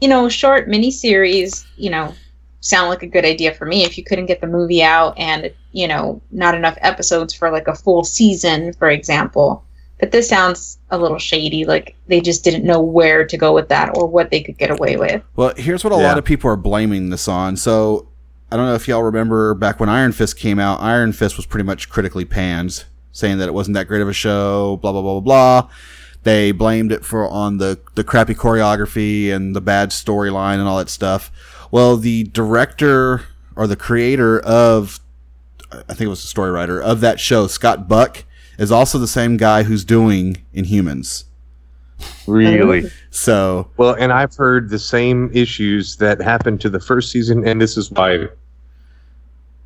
[0.00, 2.14] you know, short miniseries, you know,
[2.60, 5.52] sound like a good idea for me if you couldn't get the movie out and
[5.72, 9.64] you know not enough episodes for like a full season for example
[10.00, 13.68] but this sounds a little shady like they just didn't know where to go with
[13.68, 16.08] that or what they could get away with Well, here's what a Yeah.
[16.08, 17.56] lot of people are blaming this on.
[17.56, 18.08] So,
[18.50, 21.44] I don't know if y'all remember back when Iron Fist came out, Iron Fist was
[21.46, 25.02] pretty much critically panned, saying that it wasn't that great of a show, blah, blah,
[25.02, 25.70] blah, blah, blah.
[26.22, 30.78] They blamed it for on the, the crappy choreography and the bad storyline and all
[30.78, 31.30] that stuff.
[31.70, 34.98] Well, the director or the creator of,
[35.72, 38.24] I think it was the story writer of that show, Scott Buck,
[38.58, 41.24] is also the same guy who's doing Inhumans.
[42.26, 42.90] Really.
[43.10, 47.60] So, Well, and I've heard the same issues that happened to the first season, and
[47.60, 48.28] this is why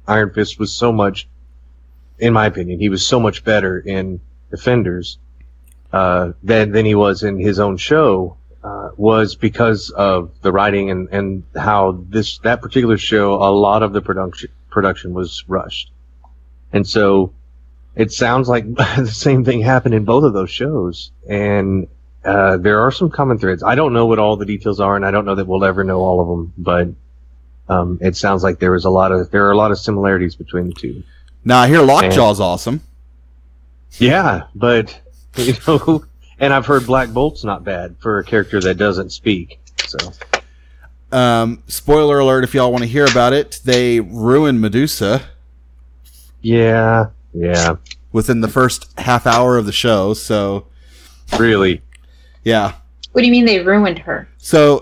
[0.07, 1.29] Iron Fist was so much,
[2.19, 5.19] in my opinion, he was so much better in Defenders
[5.93, 8.37] uh, than than he was in his own show.
[8.63, 13.83] Uh, was because of the writing and, and how this that particular show a lot
[13.83, 15.91] of the production production was rushed,
[16.75, 17.33] and so
[17.95, 21.89] it sounds like the same thing happened in both of those shows, and
[22.25, 23.63] uh, there are some common threads.
[23.63, 25.85] I don't know what all the details are, and I don't know that we'll ever
[25.85, 26.53] know all of them.
[26.59, 26.89] But
[27.73, 30.35] um, it sounds like there is a lot of there are a lot of similarities
[30.35, 31.03] between the two.
[31.45, 32.83] now I hear Lockjaw's awesome.
[33.99, 35.01] Yeah, but
[35.37, 36.05] you know,
[36.41, 39.61] and I've heard Black Bolt's not bad for a character that doesn't speak.
[39.87, 39.99] So
[41.13, 45.23] Um, spoiler alert if y'all want to hear about it, they ruined Medusa
[46.45, 47.77] yeah, yeah,
[48.13, 50.15] within the first half hour of the show.
[50.15, 50.67] So,
[51.39, 51.83] really,
[52.45, 52.75] yeah.
[53.13, 54.81] what do you mean they ruined her So,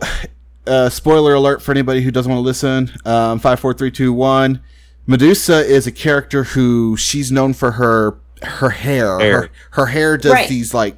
[0.66, 2.90] uh, spoiler alert for anybody who doesn't want to listen.
[3.04, 4.60] Um, five, four, three, two, one.
[5.06, 9.18] Medusa is a character who she's known for her her hair.
[9.20, 9.32] Hair.
[9.42, 10.48] Her, her hair does Right.
[10.48, 10.96] these like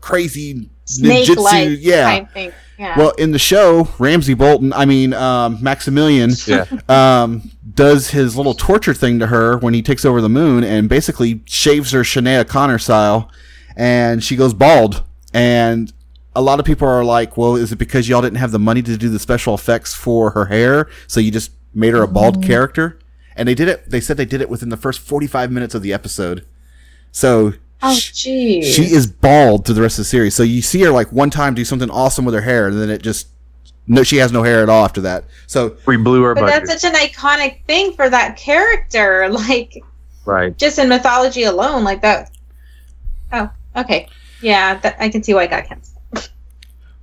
[0.00, 1.76] crazy snake like ninjutsu.
[1.80, 2.10] Yeah.
[2.10, 6.64] kind of thing yeah Well, in the show, Ramsey Bolton, I mean um, Maximilian, yeah,
[6.88, 10.88] um, does his little torture thing to her when he takes over the moon and
[10.88, 13.30] basically shaves her Sinead O'Connor style,
[13.76, 15.02] and she goes bald.
[15.34, 15.92] And
[16.34, 18.82] a lot of people are like, "Well, is it because y'all didn't have the money
[18.82, 22.42] to do the special effects for her hair, so you just made her a bald
[22.42, 22.98] character?"
[23.36, 23.90] And they did it.
[23.90, 26.44] They said they did it within the first forty-five minutes of the episode.
[27.12, 30.34] So oh sh- geez she is bald through the rest of the series.
[30.34, 32.90] So you see her like one time do something awesome with her hair, and then
[32.90, 33.28] it just
[33.90, 35.24] no, she has no hair at all after that.
[35.46, 36.34] So we blew her.
[36.34, 36.66] but budget.
[36.66, 39.82] that's such an iconic thing for that character like
[40.24, 40.56] right.
[40.56, 42.30] just in mythology alone like that
[43.32, 44.08] oh okay
[44.40, 46.30] yeah that, i can see why it got canceled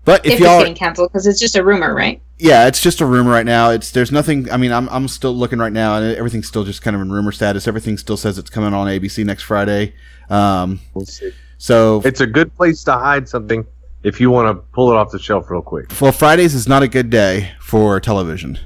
[0.05, 2.82] But if if, it's y'all, getting canceled because it's just a rumor right yeah, it's
[2.82, 3.69] just a rumor right now.
[3.69, 4.51] It's there's nothing.
[4.51, 7.09] I mean, I'm I'm still looking right now, and everything's still just kind of in
[7.09, 7.65] rumor status.
[7.65, 9.93] Everything still says it's coming on ABC next Friday.
[10.30, 11.32] Um, We'll see.
[11.57, 13.65] so It's a good place to hide something
[14.03, 15.91] if you want to pull it off the shelf real quick.
[16.01, 18.59] well, Fridays is not a good day for television.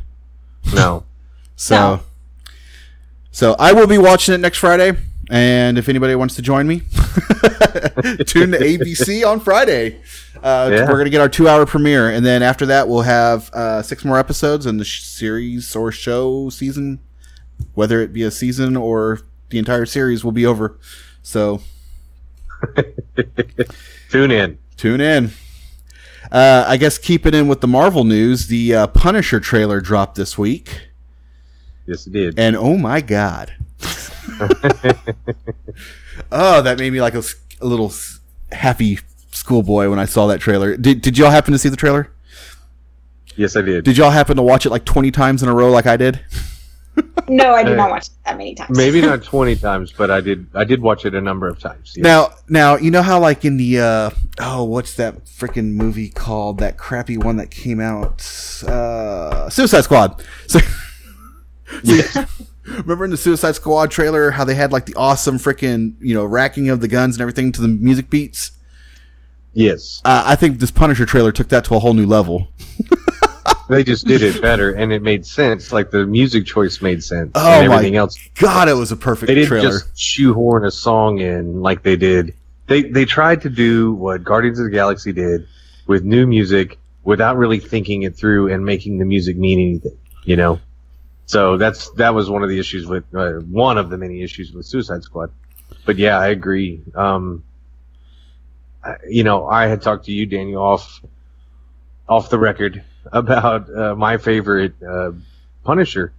[0.74, 1.04] No.
[1.56, 2.00] So, No.
[3.32, 4.94] so I will be watching it next Friday,
[5.30, 6.80] and if anybody wants to join me,
[8.26, 9.98] tune to ABC on Friday.
[10.42, 10.90] Uh, Yeah.
[10.90, 14.18] We're gonna get our two-hour premiere, and then after that, we'll have uh, six more
[14.18, 17.00] episodes, in the sh- series or show season,
[17.74, 20.80] whether it be a season or the entire series, will be over.
[21.30, 21.62] So
[24.10, 24.58] Tune in.
[24.78, 25.30] tune in.
[26.32, 30.40] Uh, I guess keeping in with the Marvel news, the uh, Punisher trailer dropped this
[30.40, 30.88] week.
[31.86, 32.40] Yes, it did.
[32.40, 33.54] and oh my god
[36.32, 37.24] oh that made me like a
[37.62, 37.92] little
[38.52, 39.00] happy
[39.32, 42.12] schoolboy when i saw that trailer did, did y'all happen to see the trailer
[43.36, 43.86] yes, I did.
[43.86, 46.20] did y'all happen to watch it like 20 times in a row like i did
[47.28, 50.22] no i did not watch it that many times Maybe not twenty times, but I
[50.22, 50.48] did.
[50.54, 51.94] I did watch it a number of times.
[51.96, 52.04] yes.
[52.04, 56.60] now now you know how like in the uh oh what's that freaking movie called
[56.60, 58.22] that crappy one that came out
[58.68, 60.60] uh suicide squad so
[61.84, 62.26] yeah.
[62.66, 66.24] Remember in the Suicide Squad trailer how they had like the awesome freaking you know
[66.26, 68.52] racking of the guns and everything to the music beats?
[69.54, 70.02] Yes.
[70.06, 72.50] uh, I think this Punisher trailer took that to a whole new level.
[73.70, 75.72] they just did it better, and it made sense.
[75.72, 78.18] Like the music choice made sense, Oh and my everything else.
[78.36, 79.70] God, it was a perfect They didn't trailer.
[79.70, 82.34] just shoehorn a song in like they did.
[82.68, 85.48] They they tried to do what Guardians of the Galaxy did
[85.88, 89.98] with new music without really thinking it through and making the music mean anything.
[90.24, 90.60] You know,
[91.26, 94.52] so that's that was one of the issues with uh, one of the many issues
[94.52, 95.32] with Suicide Squad.
[95.86, 96.82] But yeah, I agree.
[96.96, 97.44] Um,
[98.84, 101.02] I- you know, I had talked to you, Daniel, off
[102.08, 105.12] off the record about uh, my favorite uh,
[105.64, 106.14] Punisher,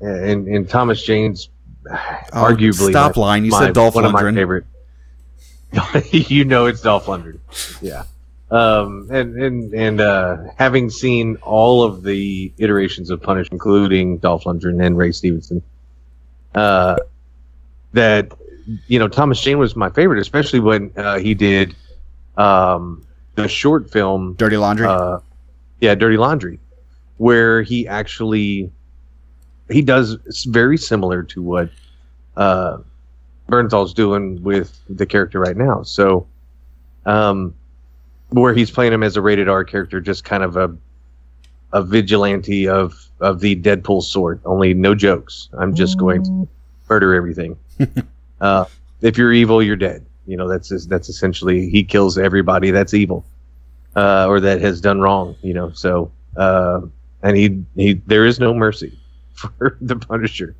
[0.00, 1.48] and and Thomas Jane's
[1.86, 1.92] Oh,
[2.32, 3.44] arguably stop my- lying.
[3.44, 4.64] You my- said Dolph one of my favorite.
[6.12, 7.38] you know it's Dolph Lundgren.
[7.82, 8.04] Yeah.
[8.50, 14.44] Um, and and and uh, having seen all of the iterations of Punisher, including Dolph
[14.44, 15.62] Lundgren and Ray Stevenson,
[16.54, 16.96] uh,
[17.92, 18.32] that
[18.86, 21.74] you know Thomas Jane was my favorite, especially when uh, he did
[22.36, 23.04] um,
[23.34, 24.86] the short film Dirty Laundry.
[25.84, 26.58] Yeah, Dirty Laundry,
[27.18, 28.72] where he actually
[29.68, 31.68] he does it's very similar to what
[32.38, 32.78] uh,
[33.50, 35.82] Bernthal's doing with the character right now.
[35.82, 36.26] So,
[37.04, 37.54] um,
[38.30, 40.74] where he's playing him as a rated R character, just kind of a
[41.74, 44.40] a vigilante of of the Deadpool sort.
[44.46, 45.50] Only no jokes.
[45.52, 46.48] I'm just going to
[46.88, 47.58] murder everything.
[48.40, 48.64] uh,
[49.02, 50.06] if you're evil, you're dead.
[50.26, 53.26] You know that's that's essentially he kills everybody that's evil
[53.96, 55.36] uh, or that has done wrong.
[55.42, 56.80] You know, so uh,
[57.22, 58.98] and he he there is no mercy
[59.34, 60.54] for the Punisher.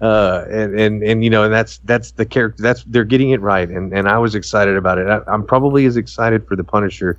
[0.00, 2.62] Uh, and, and and you know, and that's that's the character.
[2.62, 5.06] That's they're getting it right, and and I was excited about it.
[5.08, 7.18] I, I'm probably as excited for the Punisher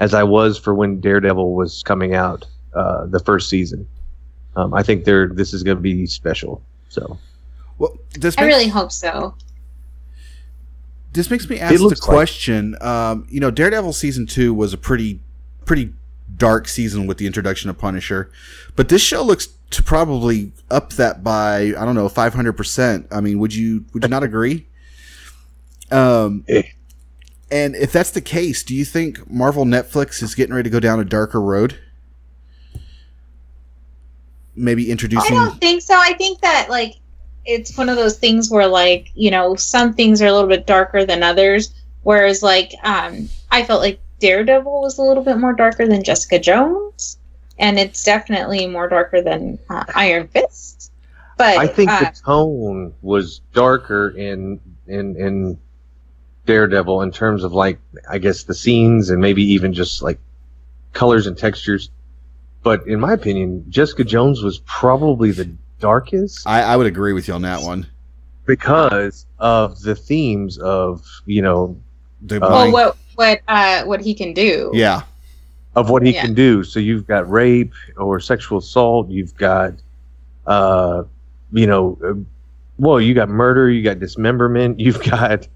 [0.00, 3.86] as I was for when Daredevil was coming out uh, the first season.
[4.56, 6.62] Um, I think they're this is going to be special.
[6.88, 7.18] So
[7.78, 9.34] well, this I makes, really hope so.
[11.14, 12.76] This makes me ask the looks like- question.
[12.80, 15.20] Um, you know, Daredevil season two was a pretty
[15.64, 15.92] pretty
[16.36, 18.30] dark season with the introduction of Punisher,
[18.76, 23.06] but this show looks to probably up that by I don't know five hundred percent.
[23.10, 24.66] I mean, would you would you not agree?
[25.90, 26.62] Um, Eh.
[27.50, 30.80] and if that's the case, do you think Marvel Netflix is getting ready to go
[30.80, 31.78] down a darker road?
[34.56, 35.36] Maybe introducing.
[35.36, 35.94] I don't think so.
[35.96, 36.94] I think that like
[37.46, 40.66] it's one of those things where like you know some things are a little bit
[40.66, 41.74] darker than others.
[42.02, 46.38] Whereas like um, I felt like Daredevil was a little bit more darker than Jessica
[46.38, 47.18] Jones,
[47.58, 50.92] and it's definitely more darker than uh, Iron Fist.
[51.36, 55.58] But I think uh, the tone was darker in in in
[56.46, 57.78] Daredevil in terms of like
[58.08, 60.18] I guess the scenes and maybe even just like
[60.92, 61.90] colors and textures.
[62.62, 67.28] But in my opinion, Jessica Jones was probably the darkest I, I would agree with
[67.28, 67.86] you on that one.
[68.46, 71.76] because of the themes of you know
[72.26, 74.70] The Uh, well, what what uh, what he can do.
[74.74, 75.02] yeah,
[75.76, 76.22] of what he Yeah.
[76.22, 76.64] can do.
[76.64, 79.08] So you've got rape or sexual assault.
[79.08, 79.74] You've got,
[80.46, 81.04] uh,
[81.52, 82.14] you know, uh,
[82.78, 83.70] well, you got murder.
[83.70, 84.80] You got dismemberment.
[84.84, 85.46] You've got,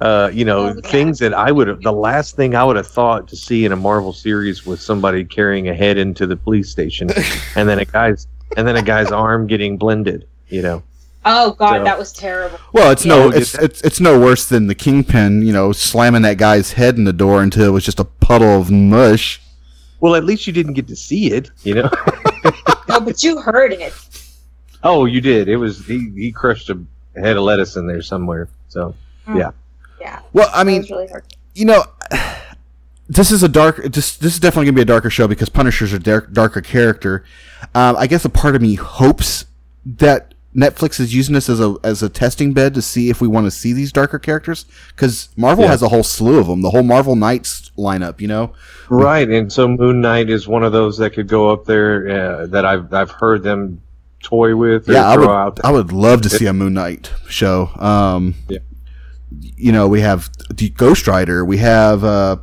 [0.00, 0.90] uh, you know, Oh, yeah.
[0.90, 1.82] things that I would have.
[1.82, 5.24] The last thing I would have thought to see in a Marvel series was somebody
[5.24, 7.08] carrying a head into the police station,
[7.56, 8.26] and then a guy's
[8.56, 10.26] and then a guy's arm getting blended.
[10.48, 10.82] You know.
[11.24, 12.58] Oh God, So- that was terrible.
[12.72, 16.38] Well, it's no, it's, it's it's no worse than the kingpin, you know, slamming that
[16.38, 19.40] guy's head in the door until it was just a puddle of mush.
[20.00, 21.50] Well, at least you didn't get to see it.
[21.62, 21.90] You know.
[22.88, 23.92] No, but you heard it.
[24.82, 25.46] oh, you did.
[25.48, 26.10] It was he.
[26.16, 26.78] He crushed a
[27.14, 28.48] head of lettuce in there somewhere.
[28.68, 28.96] So.
[29.26, 29.36] Hmm.
[29.36, 29.50] Yeah,
[30.00, 30.20] Yeah.
[30.32, 31.06] Well, I I mean, really
[31.54, 31.84] you know,
[33.10, 33.82] this is a dark.
[33.92, 37.24] This this is definitely gonna be a darker show because Punisher's a dark, darker character.
[37.74, 39.46] Um, I guess a part of me hopes
[39.84, 43.26] that Netflix is using this as a as a testing bed to see if we
[43.28, 45.70] want to see these darker characters because Marvel Yeah.
[45.72, 46.62] has a whole slew of them.
[46.62, 48.52] The whole Marvel Knights lineup, you know.
[48.88, 52.08] Right, and so Moon Knight is one of those that could go up there
[52.42, 53.80] uh, that I've I've heard them
[54.22, 55.28] toy with or yeah, I would.
[55.28, 55.60] out.
[55.64, 57.70] I would love to see a Moon Knight show.
[57.78, 58.58] Um, Yeah.
[59.56, 61.44] You know, we have the Ghost Rider.
[61.44, 62.36] We have, uh,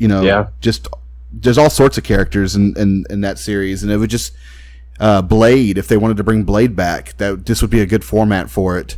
[0.00, 0.48] you know, Yeah.
[0.60, 0.88] just
[1.32, 4.32] there's all sorts of characters in, in, in that series, and it would just
[4.98, 5.78] uh, Blade.
[5.78, 8.78] If they wanted to bring Blade back, that this would be a good format for
[8.78, 8.96] it.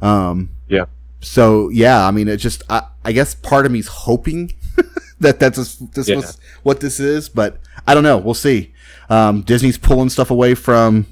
[0.00, 0.84] Um, Yeah.
[1.20, 4.52] So yeah, I mean, it just I, I guess part of me's hoping
[5.20, 6.16] that that's this Yeah.
[6.16, 8.18] was what this is, but I don't know.
[8.18, 8.72] We'll see.
[9.10, 11.06] Um, Disney's pulling stuff away from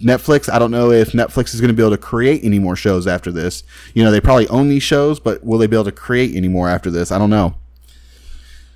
[0.00, 0.52] Netflix.
[0.52, 3.06] I don't know if Netflix is going to be able to create any more shows
[3.06, 3.62] after this.
[3.94, 6.48] You know, they probably own these shows, but will they be able to create any
[6.48, 7.10] more after this?
[7.12, 7.54] I don't know.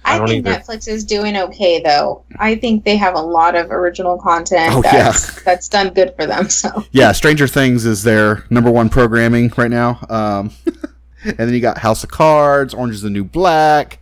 [0.07, 0.59] I I, think either.
[0.59, 2.25] Netflix is doing okay though.
[2.39, 6.27] I think they have a lot of original content Oh, that's, that's done good for
[6.27, 6.49] them.
[6.57, 9.99] So Yeah, Stranger Things is their number one programming right now.
[10.09, 10.51] Um,
[11.25, 13.99] and then you got House of Cards, Orange is the New Black.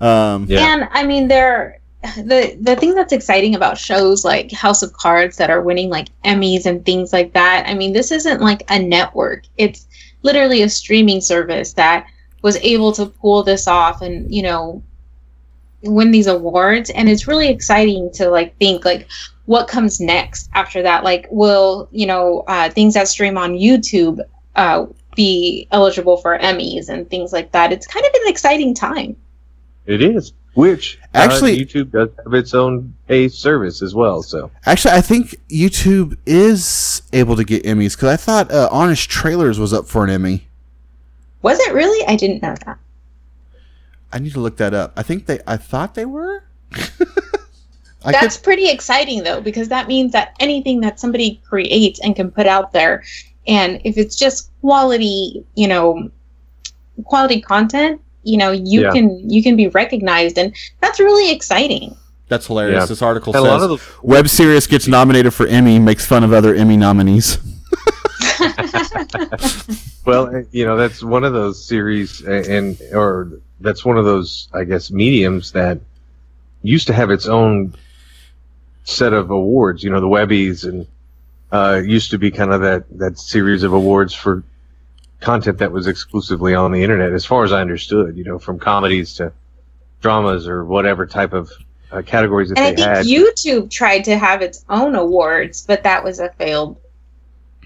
[0.00, 0.74] Um, Yeah.
[0.74, 1.78] and I mean they're
[2.16, 6.08] the the thing that's exciting about shows like House of Cards that are winning like
[6.24, 7.64] Emmys and things like that.
[7.66, 9.44] I mean, this isn't like a network.
[9.56, 9.86] It's
[10.22, 12.06] literally a streaming service that
[12.42, 14.82] was able to pull this off and, you know,
[15.84, 19.08] win these awards and it's really exciting to like think like
[19.46, 24.20] what comes next after that like will you know uh, things that stream on youtube
[24.56, 29.14] uh, be eligible for emmys and things like that it's kind of an exciting time
[29.86, 30.32] It is.
[30.54, 34.22] Which uh, Actually- YouTube does have its own pay service as well.
[34.22, 39.10] So Actually, I think YouTube is able to get Emmys because I thought uh, Honest
[39.10, 40.46] Trailers was up for an Emmy.
[41.42, 42.78] was it really i didn't know that
[44.14, 44.92] I need to look that up.
[44.96, 45.40] I think they.
[45.46, 46.44] I thought they were.
[48.06, 52.30] I that's pretty exciting though because that means that anything that somebody creates and can
[52.30, 53.02] put out there
[53.46, 56.10] and if it's just quality you know
[57.04, 58.90] quality content you know you Yeah.
[58.92, 61.96] can you can be recognized and that's really exciting
[62.28, 62.82] That's hilarious.
[62.82, 62.86] Yeah.
[62.86, 66.04] This article And a lot says of the- web series gets nominated for Emmy, makes
[66.04, 67.38] fun of other Emmy nominees.
[70.06, 74.04] Well, uh, you know, that's one of those series, uh, and or that's one of
[74.04, 75.78] those, I guess, mediums that
[76.62, 77.74] used to have its own
[78.84, 79.82] set of awards.
[79.82, 80.86] You know, the Webbies, and
[81.52, 84.42] uh, used to be kind of that that series of awards for
[85.20, 88.16] content that was exclusively on the internet, as far as I understood.
[88.16, 89.32] You know, from comedies to
[90.00, 91.50] dramas or whatever type of
[91.90, 93.06] uh, categories that and i they think had.
[93.06, 96.76] youtube tried to have its own awards but that was a failed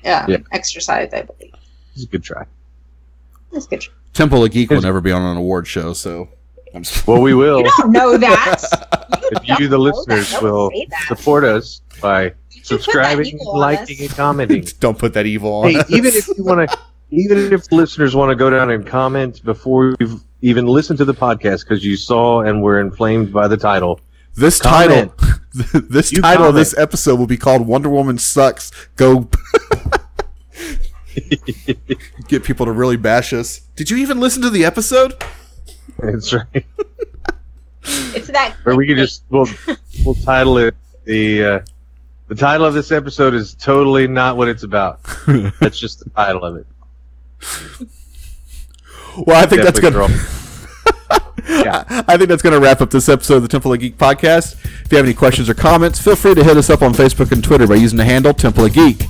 [0.05, 0.37] uh, Yeah.
[0.53, 1.53] exercise i believe
[1.95, 2.45] It's a good try.
[3.51, 3.81] that's a good
[4.13, 6.29] Temple of Geek will never be on an award show, so
[6.75, 7.61] I'm just, Well, we will.
[7.61, 8.65] you don't know that
[9.49, 10.43] if you, the listeners, that.
[10.43, 10.71] Will
[11.07, 14.67] support us by You put that subscribing, liking, and commenting.
[14.81, 15.71] don't put that evil on.
[15.71, 15.91] hey, us.
[15.91, 16.79] even if you want to,
[17.11, 21.15] even if listeners want to go down and comment before you've even listened to the
[21.15, 24.01] podcast because you saw and were inflamed by the title,
[24.35, 25.13] this comment.
[25.19, 29.29] title, this You title of this episode will be called "Wonder Woman Sucks." Go.
[32.29, 33.61] Get people to really bash us.
[33.77, 35.15] Did you even listen to the episode?
[35.99, 36.65] that's right.
[37.83, 39.49] it's that Or we could just we'll
[40.05, 41.61] we'll title it the uh,
[42.29, 45.01] the title of this episode is totally not what it's about.
[45.61, 46.67] That's just the title of it.
[49.27, 50.25] Well, I think that's Definitely gonna.
[51.49, 52.05] Yeah.
[52.07, 54.57] I think that's going to wrap up this episode of the Temple of Geek podcast.
[54.89, 57.31] If you have any questions or comments, feel free to hit us up on Facebook
[57.31, 59.05] and Twitter by using the handle Temple of Geek.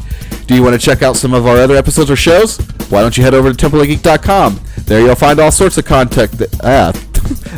[0.49, 2.57] Do you want to check out some of our other episodes or shows?
[2.91, 4.59] Why don't you head over to templeofgeek.com?
[4.87, 6.33] There you'll find all sorts of content.
[6.33, 6.91] That, ah,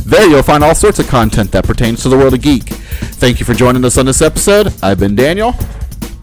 [0.05, 2.65] there you'll find all sorts of content that pertains to the world of geek.
[2.65, 4.71] Thank you for joining us on this episode.
[4.83, 5.55] I've been Daniel,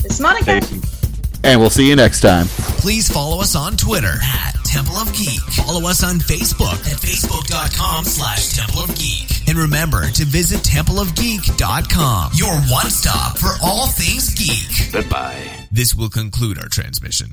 [0.05, 0.96] it's monica Casey.
[1.43, 2.47] And we'll see you next time.
[2.79, 5.39] Please follow us on Twitter at Temple of Geek.
[5.65, 9.47] Follow us on Facebook at facebook.com slash Temple of Geek.
[9.47, 14.91] And remember to visit templeofgeek.com, your one stop for all things geek.
[14.91, 15.49] Goodbye.
[15.71, 17.25] This will conclude our transmission.